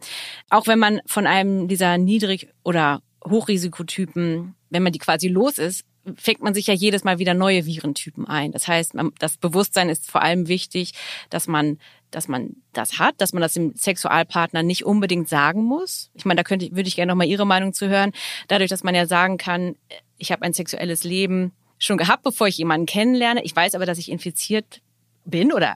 Auch 0.49 0.65
wenn 0.65 0.79
man 0.79 0.99
von 1.05 1.27
einem 1.27 1.67
dieser 1.67 1.99
niedrig- 1.99 2.47
oder 2.63 3.01
Hochrisikotypen, 3.25 4.55
wenn 4.69 4.83
man 4.83 4.91
die 4.91 4.99
quasi 4.99 5.27
los 5.27 5.57
ist, 5.57 5.83
fängt 6.15 6.41
man 6.41 6.53
sich 6.53 6.67
ja 6.67 6.73
jedes 6.73 7.03
Mal 7.03 7.19
wieder 7.19 7.33
neue 7.33 7.65
Virentypen 7.65 8.25
ein. 8.27 8.51
Das 8.51 8.67
heißt, 8.67 8.93
das 9.19 9.37
Bewusstsein 9.37 9.89
ist 9.89 10.09
vor 10.09 10.21
allem 10.21 10.47
wichtig, 10.47 10.93
dass 11.29 11.47
man, 11.47 11.79
dass 12.11 12.27
man 12.27 12.55
das 12.73 12.99
hat, 12.99 13.15
dass 13.19 13.33
man 13.33 13.41
das 13.41 13.53
dem 13.53 13.75
Sexualpartner 13.75 14.63
nicht 14.63 14.85
unbedingt 14.85 15.27
sagen 15.27 15.63
muss. 15.63 16.09
Ich 16.13 16.25
meine, 16.25 16.37
da 16.37 16.43
könnte, 16.43 16.71
würde 16.71 16.87
ich 16.87 16.95
gerne 16.95 17.11
noch 17.11 17.17
mal 17.17 17.27
Ihre 17.27 17.45
Meinung 17.45 17.73
zu 17.73 17.89
hören. 17.89 18.11
Dadurch, 18.47 18.69
dass 18.69 18.83
man 18.83 18.95
ja 18.95 19.05
sagen 19.05 19.37
kann, 19.37 19.75
ich 20.17 20.31
habe 20.31 20.43
ein 20.43 20.53
sexuelles 20.53 21.03
Leben 21.03 21.51
schon 21.77 21.97
gehabt, 21.97 22.23
bevor 22.23 22.47
ich 22.47 22.57
jemanden 22.57 22.85
kennenlerne. 22.85 23.43
Ich 23.43 23.55
weiß 23.55 23.75
aber, 23.75 23.85
dass 23.85 23.97
ich 23.97 24.09
infiziert 24.09 24.81
bin 25.25 25.51
oder 25.51 25.75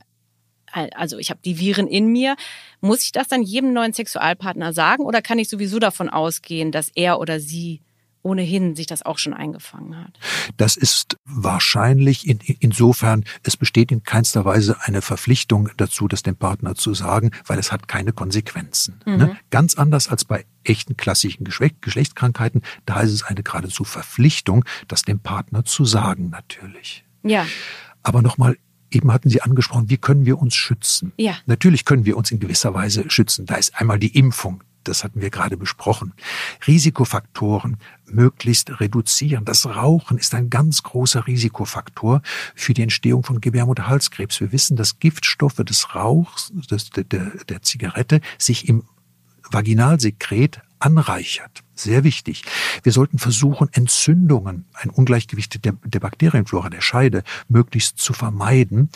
also 0.72 1.18
ich 1.18 1.30
habe 1.30 1.40
die 1.44 1.60
Viren 1.60 1.88
in 1.88 2.08
mir. 2.08 2.36
Muss 2.80 3.04
ich 3.04 3.12
das 3.12 3.28
dann 3.28 3.44
jedem 3.44 3.74
neuen 3.74 3.94
Sexualpartner 3.94 4.74
sagen 4.74 5.04
oder 5.04 5.22
kann 5.22 5.40
ich 5.40 5.50
sowieso 5.50 5.80
davon 5.80 6.10
ausgehen, 6.10 6.72
dass 6.72 6.90
er 6.96 7.20
oder 7.20 7.40
sie 7.40 7.82
ohnehin 8.24 8.76
sich 8.76 8.88
das 8.88 9.04
auch 9.04 9.18
schon 9.18 9.34
eingefangen 9.34 9.98
hat? 9.98 10.20
Das 10.58 10.78
ist 10.78 11.18
wahrscheinlich 11.26 12.28
in, 12.28 12.40
insofern, 12.60 13.24
es 13.44 13.58
besteht 13.58 13.92
in 13.92 14.04
keinster 14.04 14.46
Weise 14.46 14.78
eine 14.82 15.02
Verpflichtung 15.02 15.70
dazu, 15.78 16.08
das 16.08 16.24
dem 16.24 16.36
Partner 16.36 16.76
zu 16.76 16.94
sagen, 16.94 17.32
weil 17.46 17.60
es 17.60 17.72
hat 17.72 17.88
keine 17.88 18.14
Konsequenzen. 18.14 19.00
Mhm. 19.06 19.18
Ne? 19.18 19.38
Ganz 19.50 19.76
anders 19.76 20.08
als 20.08 20.26
bei 20.26 20.46
echten 20.64 20.98
klassischen 20.98 21.44
Geschlechtskrankheiten, 21.44 22.62
da 22.86 23.02
ist 23.02 23.12
es 23.12 23.24
eine 23.24 23.44
geradezu 23.44 23.84
Verpflichtung, 23.84 24.66
das 24.88 25.02
dem 25.02 25.20
Partner 25.20 25.66
zu 25.66 25.86
sagen 25.86 26.30
natürlich. 26.30 27.04
Ja. 27.24 27.46
Aber 28.04 28.22
nochmal 28.22 28.58
Eben 28.92 29.12
hatten 29.12 29.30
Sie 29.30 29.42
angesprochen, 29.42 29.90
wie 29.90 29.98
können 29.98 30.26
wir 30.26 30.40
uns 30.40 30.56
schützen? 30.56 31.14
Ja. 31.18 31.36
Natürlich 31.46 31.86
können 31.86 32.06
wir 32.06 32.18
uns 32.18 32.30
in 32.32 32.40
gewisser 32.40 32.74
Weise 32.74 33.10
schützen. 33.10 33.46
Da 33.46 33.56
ist 33.56 33.76
einmal 33.80 34.00
die 34.00 34.18
Impfung. 34.18 34.64
Das 34.84 35.04
hatten 35.04 35.22
wir 35.22 35.30
gerade 35.30 35.58
besprochen. 35.58 36.14
Risikofaktoren 36.66 37.78
möglichst 38.08 38.80
reduzieren. 38.80 39.46
Das 39.46 39.66
Rauchen 39.66 40.18
ist 40.18 40.34
ein 40.34 40.50
ganz 40.50 40.84
großer 40.84 41.28
Risikofaktor 41.28 42.22
für 42.56 42.74
die 42.74 42.82
Entstehung 42.82 43.24
von 43.24 43.42
Gebärmutterhalskrebs. 43.42 44.40
Wir 44.42 44.52
wissen, 44.52 44.76
dass 44.76 45.00
Giftstoffe 45.00 45.58
des 45.58 45.96
Rauchs, 45.96 46.52
des, 46.70 46.90
der, 46.90 47.04
der 47.04 47.62
Zigarette, 47.62 48.22
sich 48.38 48.68
im 48.68 48.84
Vaginalsekret 49.52 50.62
anreichert. 50.82 51.64
Sehr 51.76 52.04
wichtig. 52.04 52.44
Wir 52.84 52.92
sollten 52.92 53.20
versuchen, 53.20 53.70
Entzündungen, 53.72 54.66
ein 54.74 54.90
Ungleichgewicht 54.90 55.64
der, 55.64 55.74
der 55.84 56.00
Bakterienflora, 56.00 56.70
der 56.70 56.82
Scheide, 56.82 57.24
möglichst 57.48 57.98
zu 58.00 58.14
vermeiden. 58.14 58.90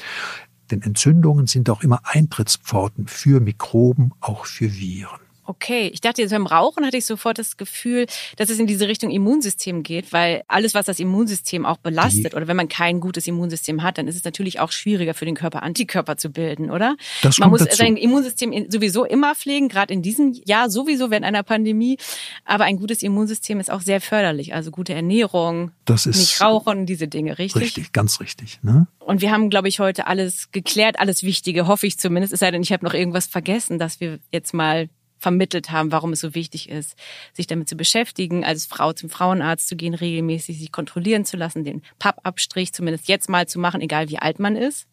Denn 0.71 0.82
Entzündungen 0.82 1.48
sind 1.48 1.69
auch 1.69 1.84
immer 1.84 2.02
Eintrittspforten 2.04 3.08
für 3.08 3.39
Mikroben, 3.39 4.13
auch 4.19 4.45
für 4.45 4.74
Viren. 4.74 5.24
Okay, 5.45 5.89
ich 5.93 6.01
dachte 6.01 6.21
jetzt 6.21 6.31
beim 6.31 6.47
Rauchen 6.47 6.86
hatte 6.86 6.97
ich 6.97 7.05
sofort 7.05 7.38
das 7.38 7.58
Gefühl, 7.58 8.08
dass 8.38 8.49
es 8.49 8.60
in 8.60 8.67
diese 8.67 8.88
Richtung 8.88 9.12
Immunsystem 9.12 9.84
geht, 9.84 10.12
weil 10.12 10.43
alles, 10.47 10.73
was 10.73 10.86
das 10.88 10.99
Immunsystem 10.99 11.65
auch 11.65 11.77
belastet 11.77 12.34
Die, 12.34 12.36
oder 12.36 12.47
wenn 12.47 12.58
man 12.58 12.67
kein 12.67 12.99
gutes 12.99 13.27
Immunsystem 13.27 13.84
hat, 13.84 13.97
dann 13.97 14.08
ist 14.08 14.15
es 14.15 14.23
natürlich 14.23 14.60
auch 14.60 14.71
schwieriger 14.71 15.13
für 15.13 15.25
den 15.25 15.36
Körper, 15.36 15.63
Antikörper 15.63 16.17
zu 16.17 16.29
bilden, 16.29 16.71
oder? 16.71 16.95
Das 17.21 17.38
man 17.38 17.49
muss 17.49 17.60
dazu. 17.60 17.77
sein 17.77 17.95
Immunsystem 17.95 18.65
sowieso 18.69 19.05
immer 19.05 19.36
pflegen, 19.36 19.69
gerade 19.69 19.93
in 19.93 20.01
diesem 20.01 20.34
Jahr 20.45 20.69
sowieso 20.69 21.12
während 21.12 21.25
einer 21.25 21.43
Pandemie. 21.43 21.97
Aber 22.43 22.65
ein 22.65 22.77
gutes 22.77 23.03
Immunsystem 23.03 23.60
ist 23.60 23.71
auch 23.71 23.81
sehr 23.81 24.01
förderlich, 24.01 24.53
also 24.53 24.71
gute 24.71 24.93
Ernährung, 24.93 25.71
das 25.86 26.08
ist 26.08 26.17
nicht 26.17 26.41
rauchen, 26.41 26.86
diese 26.88 27.08
Dinge, 27.08 27.38
richtig? 27.38 27.62
Richtig, 27.62 27.91
ganz 27.91 28.19
richtig. 28.19 28.60
Ne? 28.63 28.88
Und 28.99 29.21
wir 29.21 29.31
haben, 29.31 29.51
glaube 29.51 29.67
ich, 29.67 29.79
heute 29.79 30.08
alles 30.08 30.49
geklärt, 30.51 30.99
alles 30.99 31.21
Wichtige, 31.21 31.67
hoffe 31.67 31.86
ich 31.86 31.99
zumindest. 31.99 32.34
Es 32.34 32.39
sei 32.39 32.49
denn, 32.49 32.63
ich 32.63 32.73
habe 32.73 32.84
noch 32.84 32.95
irgendwas 32.95 33.27
vergessen, 33.27 33.77
dass 33.77 33.99
wir 33.99 34.19
jetzt 34.31 34.53
mal 34.53 34.89
vermittelt 35.17 35.71
haben, 35.71 35.91
warum 35.91 36.13
es 36.13 36.21
so 36.21 36.36
wichtig 36.36 36.69
ist, 36.69 36.95
sich 37.34 37.47
damit 37.47 37.69
zu 37.69 37.75
beschäftigen, 37.75 38.43
als 38.43 38.65
Frau 38.65 38.93
zum 38.93 39.10
Frauenarzt 39.10 39.67
zu 39.67 39.75
gehen, 39.75 39.93
regelmäßig 39.93 40.60
sich 40.60 40.71
kontrollieren 40.71 41.25
zu 41.25 41.38
lassen, 41.38 41.63
den 41.63 41.82
Pappabstrich 41.99 42.73
zumindest 42.73 43.08
jetzt 43.08 43.30
mal 43.30 43.47
zu 43.47 43.60
machen, 43.60 43.82
egal 43.82 44.10
wie 44.10 44.19
alt 44.19 44.39
man 44.39 44.56
ist. 44.56 44.88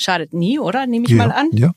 Schadet 0.00 0.32
nie, 0.32 0.58
oder? 0.58 0.86
Nehme 0.86 1.04
ich 1.04 1.12
ja, 1.12 1.18
mal 1.18 1.30
an. 1.30 1.50
Ja. 1.52 1.72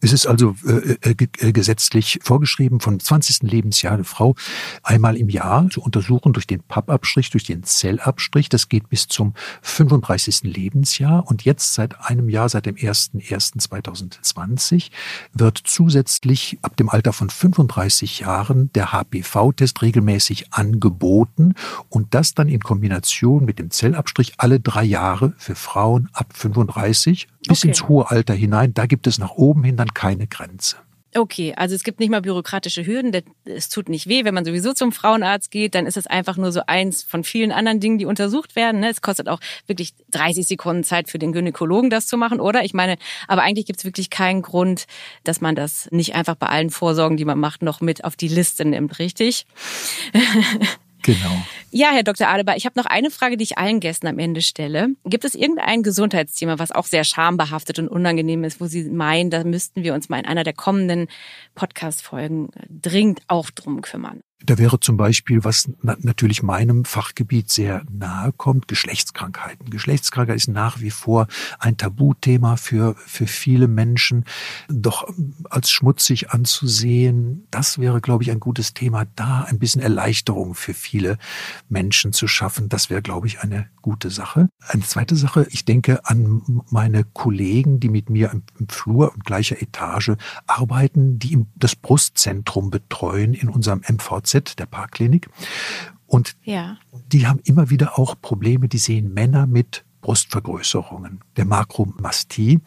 Es 0.00 0.14
ist 0.14 0.26
also 0.26 0.56
äh, 0.66 1.10
äh, 1.10 1.14
äh 1.40 1.52
gesetzlich 1.52 2.18
vorgeschrieben, 2.22 2.80
vom 2.80 2.98
20. 2.98 3.42
Lebensjahr 3.42 3.96
der 3.96 4.06
Frau 4.06 4.34
einmal 4.82 5.18
im 5.18 5.28
Jahr 5.28 5.68
zu 5.68 5.82
untersuchen 5.82 6.32
durch 6.32 6.46
den 6.46 6.62
Pappabstrich, 6.62 7.28
durch 7.28 7.44
den 7.44 7.62
Zellabstrich. 7.62 8.48
Das 8.48 8.70
geht 8.70 8.88
bis 8.88 9.08
zum 9.08 9.34
35. 9.60 10.44
Lebensjahr. 10.44 11.26
Und 11.26 11.44
jetzt 11.44 11.74
seit 11.74 12.00
einem 12.00 12.30
Jahr, 12.30 12.48
seit 12.48 12.64
dem 12.64 12.76
01.01.2020, 12.76 14.88
wird 15.34 15.60
zusätzlich 15.62 16.58
ab 16.62 16.78
dem 16.78 16.88
Alter 16.88 17.12
von 17.12 17.28
35 17.28 18.20
Jahren 18.20 18.72
der 18.72 18.92
HPV-Test 18.92 19.82
regelmäßig 19.82 20.54
angeboten. 20.54 21.52
Und 21.90 22.14
das 22.14 22.32
dann 22.32 22.48
in 22.48 22.60
Kombination 22.60 23.44
mit 23.44 23.58
dem 23.58 23.70
Zellabstrich 23.70 24.32
alle 24.38 24.60
drei 24.60 24.84
Jahre 24.84 25.34
für 25.36 25.54
Frauen 25.54 26.08
ab 26.14 26.32
35 26.32 27.28
bis 27.50 27.60
okay. 27.60 27.68
ins 27.68 27.88
hohe 27.88 28.10
Alter 28.10 28.34
hinein. 28.34 28.72
Da 28.74 28.86
gibt 28.86 29.06
es 29.06 29.18
nach 29.18 29.32
oben 29.32 29.64
hin 29.64 29.76
dann 29.76 29.92
keine 29.92 30.26
Grenze. 30.26 30.76
Okay, 31.12 31.54
also 31.56 31.74
es 31.74 31.82
gibt 31.82 31.98
nicht 31.98 32.10
mal 32.10 32.22
bürokratische 32.22 32.86
Hürden. 32.86 33.10
Es 33.44 33.68
tut 33.68 33.88
nicht 33.88 34.06
weh, 34.06 34.24
wenn 34.24 34.32
man 34.32 34.44
sowieso 34.44 34.74
zum 34.74 34.92
Frauenarzt 34.92 35.50
geht, 35.50 35.74
dann 35.74 35.86
ist 35.86 35.96
es 35.96 36.06
einfach 36.06 36.36
nur 36.36 36.52
so 36.52 36.62
eins 36.68 37.02
von 37.02 37.24
vielen 37.24 37.50
anderen 37.50 37.80
Dingen, 37.80 37.98
die 37.98 38.06
untersucht 38.06 38.54
werden. 38.54 38.80
Ne? 38.80 38.90
Es 38.90 39.02
kostet 39.02 39.28
auch 39.28 39.40
wirklich 39.66 39.92
30 40.12 40.46
Sekunden 40.46 40.84
Zeit 40.84 41.08
für 41.10 41.18
den 41.18 41.32
Gynäkologen, 41.32 41.90
das 41.90 42.06
zu 42.06 42.16
machen, 42.16 42.38
oder? 42.38 42.62
Ich 42.64 42.74
meine, 42.74 42.96
aber 43.26 43.42
eigentlich 43.42 43.66
gibt 43.66 43.80
es 43.80 43.84
wirklich 43.84 44.08
keinen 44.08 44.42
Grund, 44.42 44.86
dass 45.24 45.40
man 45.40 45.56
das 45.56 45.88
nicht 45.90 46.14
einfach 46.14 46.36
bei 46.36 46.46
allen 46.46 46.70
Vorsorgen, 46.70 47.16
die 47.16 47.24
man 47.24 47.40
macht, 47.40 47.62
noch 47.62 47.80
mit 47.80 48.04
auf 48.04 48.14
die 48.14 48.28
Liste 48.28 48.64
nimmt, 48.64 49.00
richtig? 49.00 49.46
Genau. 51.02 51.42
Ja, 51.70 51.90
Herr 51.92 52.02
Dr. 52.02 52.28
Adebar, 52.28 52.56
ich 52.56 52.66
habe 52.66 52.78
noch 52.78 52.86
eine 52.86 53.10
Frage, 53.10 53.36
die 53.36 53.44
ich 53.44 53.58
allen 53.58 53.80
Gästen 53.80 54.06
am 54.06 54.18
Ende 54.18 54.42
stelle. 54.42 54.88
Gibt 55.04 55.24
es 55.24 55.34
irgendein 55.34 55.82
Gesundheitsthema, 55.82 56.58
was 56.58 56.72
auch 56.72 56.86
sehr 56.86 57.04
schambehaftet 57.04 57.78
und 57.78 57.88
unangenehm 57.88 58.44
ist, 58.44 58.60
wo 58.60 58.66
Sie 58.66 58.84
meinen, 58.84 59.30
da 59.30 59.44
müssten 59.44 59.82
wir 59.82 59.94
uns 59.94 60.08
mal 60.08 60.18
in 60.18 60.26
einer 60.26 60.44
der 60.44 60.52
kommenden 60.52 61.08
Podcast-Folgen 61.54 62.50
dringend 62.68 63.20
auch 63.28 63.50
drum 63.50 63.82
kümmern? 63.82 64.20
Da 64.46 64.56
wäre 64.56 64.80
zum 64.80 64.96
Beispiel, 64.96 65.44
was 65.44 65.70
na 65.82 65.96
natürlich 66.00 66.42
meinem 66.42 66.86
Fachgebiet 66.86 67.50
sehr 67.50 67.82
nahe 67.90 68.32
kommt, 68.32 68.68
Geschlechtskrankheiten. 68.68 69.68
Geschlechtskrankheit 69.68 70.36
ist 70.36 70.48
nach 70.48 70.80
wie 70.80 70.90
vor 70.90 71.26
ein 71.58 71.76
Tabuthema 71.76 72.56
für, 72.56 72.94
für 72.96 73.26
viele 73.26 73.68
Menschen, 73.68 74.24
doch 74.68 75.06
als 75.50 75.70
schmutzig 75.70 76.30
anzusehen. 76.30 77.46
Das 77.50 77.78
wäre, 77.78 78.00
glaube 78.00 78.24
ich, 78.24 78.30
ein 78.30 78.40
gutes 78.40 78.72
Thema, 78.72 79.04
da 79.14 79.42
ein 79.42 79.58
bisschen 79.58 79.82
Erleichterung 79.82 80.54
für 80.54 80.72
viele 80.72 81.18
Menschen 81.68 82.14
zu 82.14 82.26
schaffen. 82.26 82.70
Das 82.70 82.88
wäre, 82.88 83.02
glaube 83.02 83.26
ich, 83.26 83.40
eine 83.40 83.68
gute 83.82 84.08
Sache. 84.08 84.48
Eine 84.66 84.82
zweite 84.82 85.16
Sache, 85.16 85.46
ich 85.50 85.66
denke 85.66 86.06
an 86.06 86.62
meine 86.70 87.04
Kollegen, 87.04 87.78
die 87.78 87.90
mit 87.90 88.08
mir 88.08 88.30
im, 88.30 88.42
im 88.58 88.68
Flur 88.68 89.12
in 89.14 89.20
gleicher 89.20 89.60
Etage 89.60 90.12
arbeiten, 90.46 91.18
die 91.18 91.44
das 91.56 91.76
Brustzentrum 91.76 92.70
betreuen 92.70 93.34
in 93.34 93.50
unserem 93.50 93.82
MVZ 93.86 94.29
der 94.32 94.66
Parkklinik. 94.66 95.28
Und 96.06 96.36
ja. 96.42 96.76
die 97.06 97.26
haben 97.26 97.40
immer 97.44 97.70
wieder 97.70 97.98
auch 97.98 98.16
Probleme, 98.20 98.68
die 98.68 98.78
sehen 98.78 99.14
Männer 99.14 99.46
mit 99.46 99.84
Brustvergrößerungen, 100.00 101.20
der 101.36 101.44
Makromastie. 101.44 102.60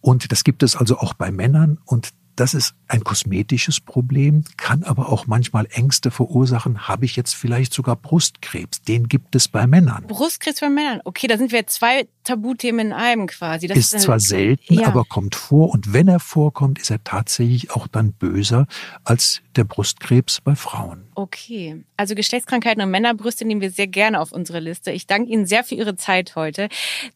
Und 0.00 0.32
das 0.32 0.44
gibt 0.44 0.62
es 0.62 0.76
also 0.76 0.98
auch 0.98 1.14
bei 1.14 1.30
Männern. 1.30 1.78
Und 1.84 2.12
das 2.36 2.54
ist 2.54 2.74
ein 2.88 3.04
kosmetisches 3.04 3.80
Problem, 3.80 4.44
kann 4.56 4.84
aber 4.84 5.10
auch 5.10 5.26
manchmal 5.26 5.66
Ängste 5.70 6.10
verursachen. 6.10 6.88
Habe 6.88 7.04
ich 7.04 7.14
jetzt 7.14 7.34
vielleicht 7.34 7.74
sogar 7.74 7.96
Brustkrebs? 7.96 8.82
Den 8.82 9.08
gibt 9.08 9.36
es 9.36 9.48
bei 9.48 9.66
Männern. 9.66 10.06
Brustkrebs 10.06 10.60
bei 10.60 10.70
Männern. 10.70 11.00
Okay, 11.04 11.26
da 11.26 11.36
sind 11.36 11.52
wir 11.52 11.66
zwei 11.66 12.08
Tabuthemen 12.24 12.88
in 12.88 12.92
einem 12.92 13.26
quasi. 13.26 13.66
Das 13.66 13.78
ist 13.78 14.00
zwar 14.00 14.18
selten, 14.18 14.74
ja. 14.74 14.86
aber 14.86 15.04
kommt 15.04 15.34
vor. 15.34 15.70
Und 15.70 15.92
wenn 15.92 16.08
er 16.08 16.20
vorkommt, 16.20 16.78
ist 16.78 16.90
er 16.90 17.04
tatsächlich 17.04 17.70
auch 17.70 17.86
dann 17.86 18.12
böser 18.12 18.66
als 19.04 19.42
der 19.56 19.64
Brustkrebs 19.64 20.40
bei 20.40 20.54
Frauen. 20.54 21.04
Okay, 21.14 21.84
also 21.96 22.14
Geschlechtskrankheiten 22.14 22.82
und 22.82 22.90
Männerbrüste 22.90 23.44
nehmen 23.44 23.60
wir 23.60 23.70
sehr 23.70 23.86
gerne 23.86 24.20
auf 24.20 24.32
unsere 24.32 24.60
Liste. 24.60 24.90
Ich 24.92 25.06
danke 25.06 25.30
Ihnen 25.32 25.46
sehr 25.46 25.64
für 25.64 25.74
Ihre 25.74 25.96
Zeit 25.96 26.36
heute. 26.36 26.68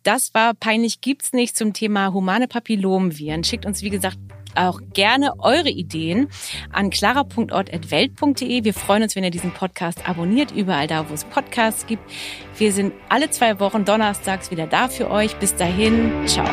Das 0.02 0.34
war 0.34 0.54
peinlich 0.54 1.00
gibt's 1.00 1.32
nicht 1.32 1.56
zum 1.56 1.72
Thema 1.72 2.12
humane 2.12 2.48
Papillomviren. 2.48 3.44
Schickt 3.44 3.66
uns 3.66 3.82
wie 3.82 3.90
gesagt 3.90 4.18
auch 4.56 4.80
gerne 4.92 5.38
eure 5.38 5.68
Ideen 5.68 6.28
an 6.72 6.90
clara.ort.welt.de. 6.90 8.64
Wir 8.64 8.74
freuen 8.74 9.02
uns, 9.02 9.16
wenn 9.16 9.24
ihr 9.24 9.30
diesen 9.30 9.52
Podcast 9.52 10.08
abonniert, 10.08 10.50
überall 10.50 10.86
da, 10.86 11.08
wo 11.08 11.14
es 11.14 11.24
Podcasts 11.24 11.86
gibt. 11.86 12.02
Wir 12.56 12.72
sind 12.72 12.92
alle 13.08 13.30
zwei 13.30 13.60
Wochen 13.60 13.84
donnerstags 13.84 14.50
wieder 14.50 14.66
da 14.66 14.88
für 14.88 15.10
euch. 15.10 15.36
Bis 15.36 15.54
dahin, 15.54 16.26
ciao. 16.26 16.48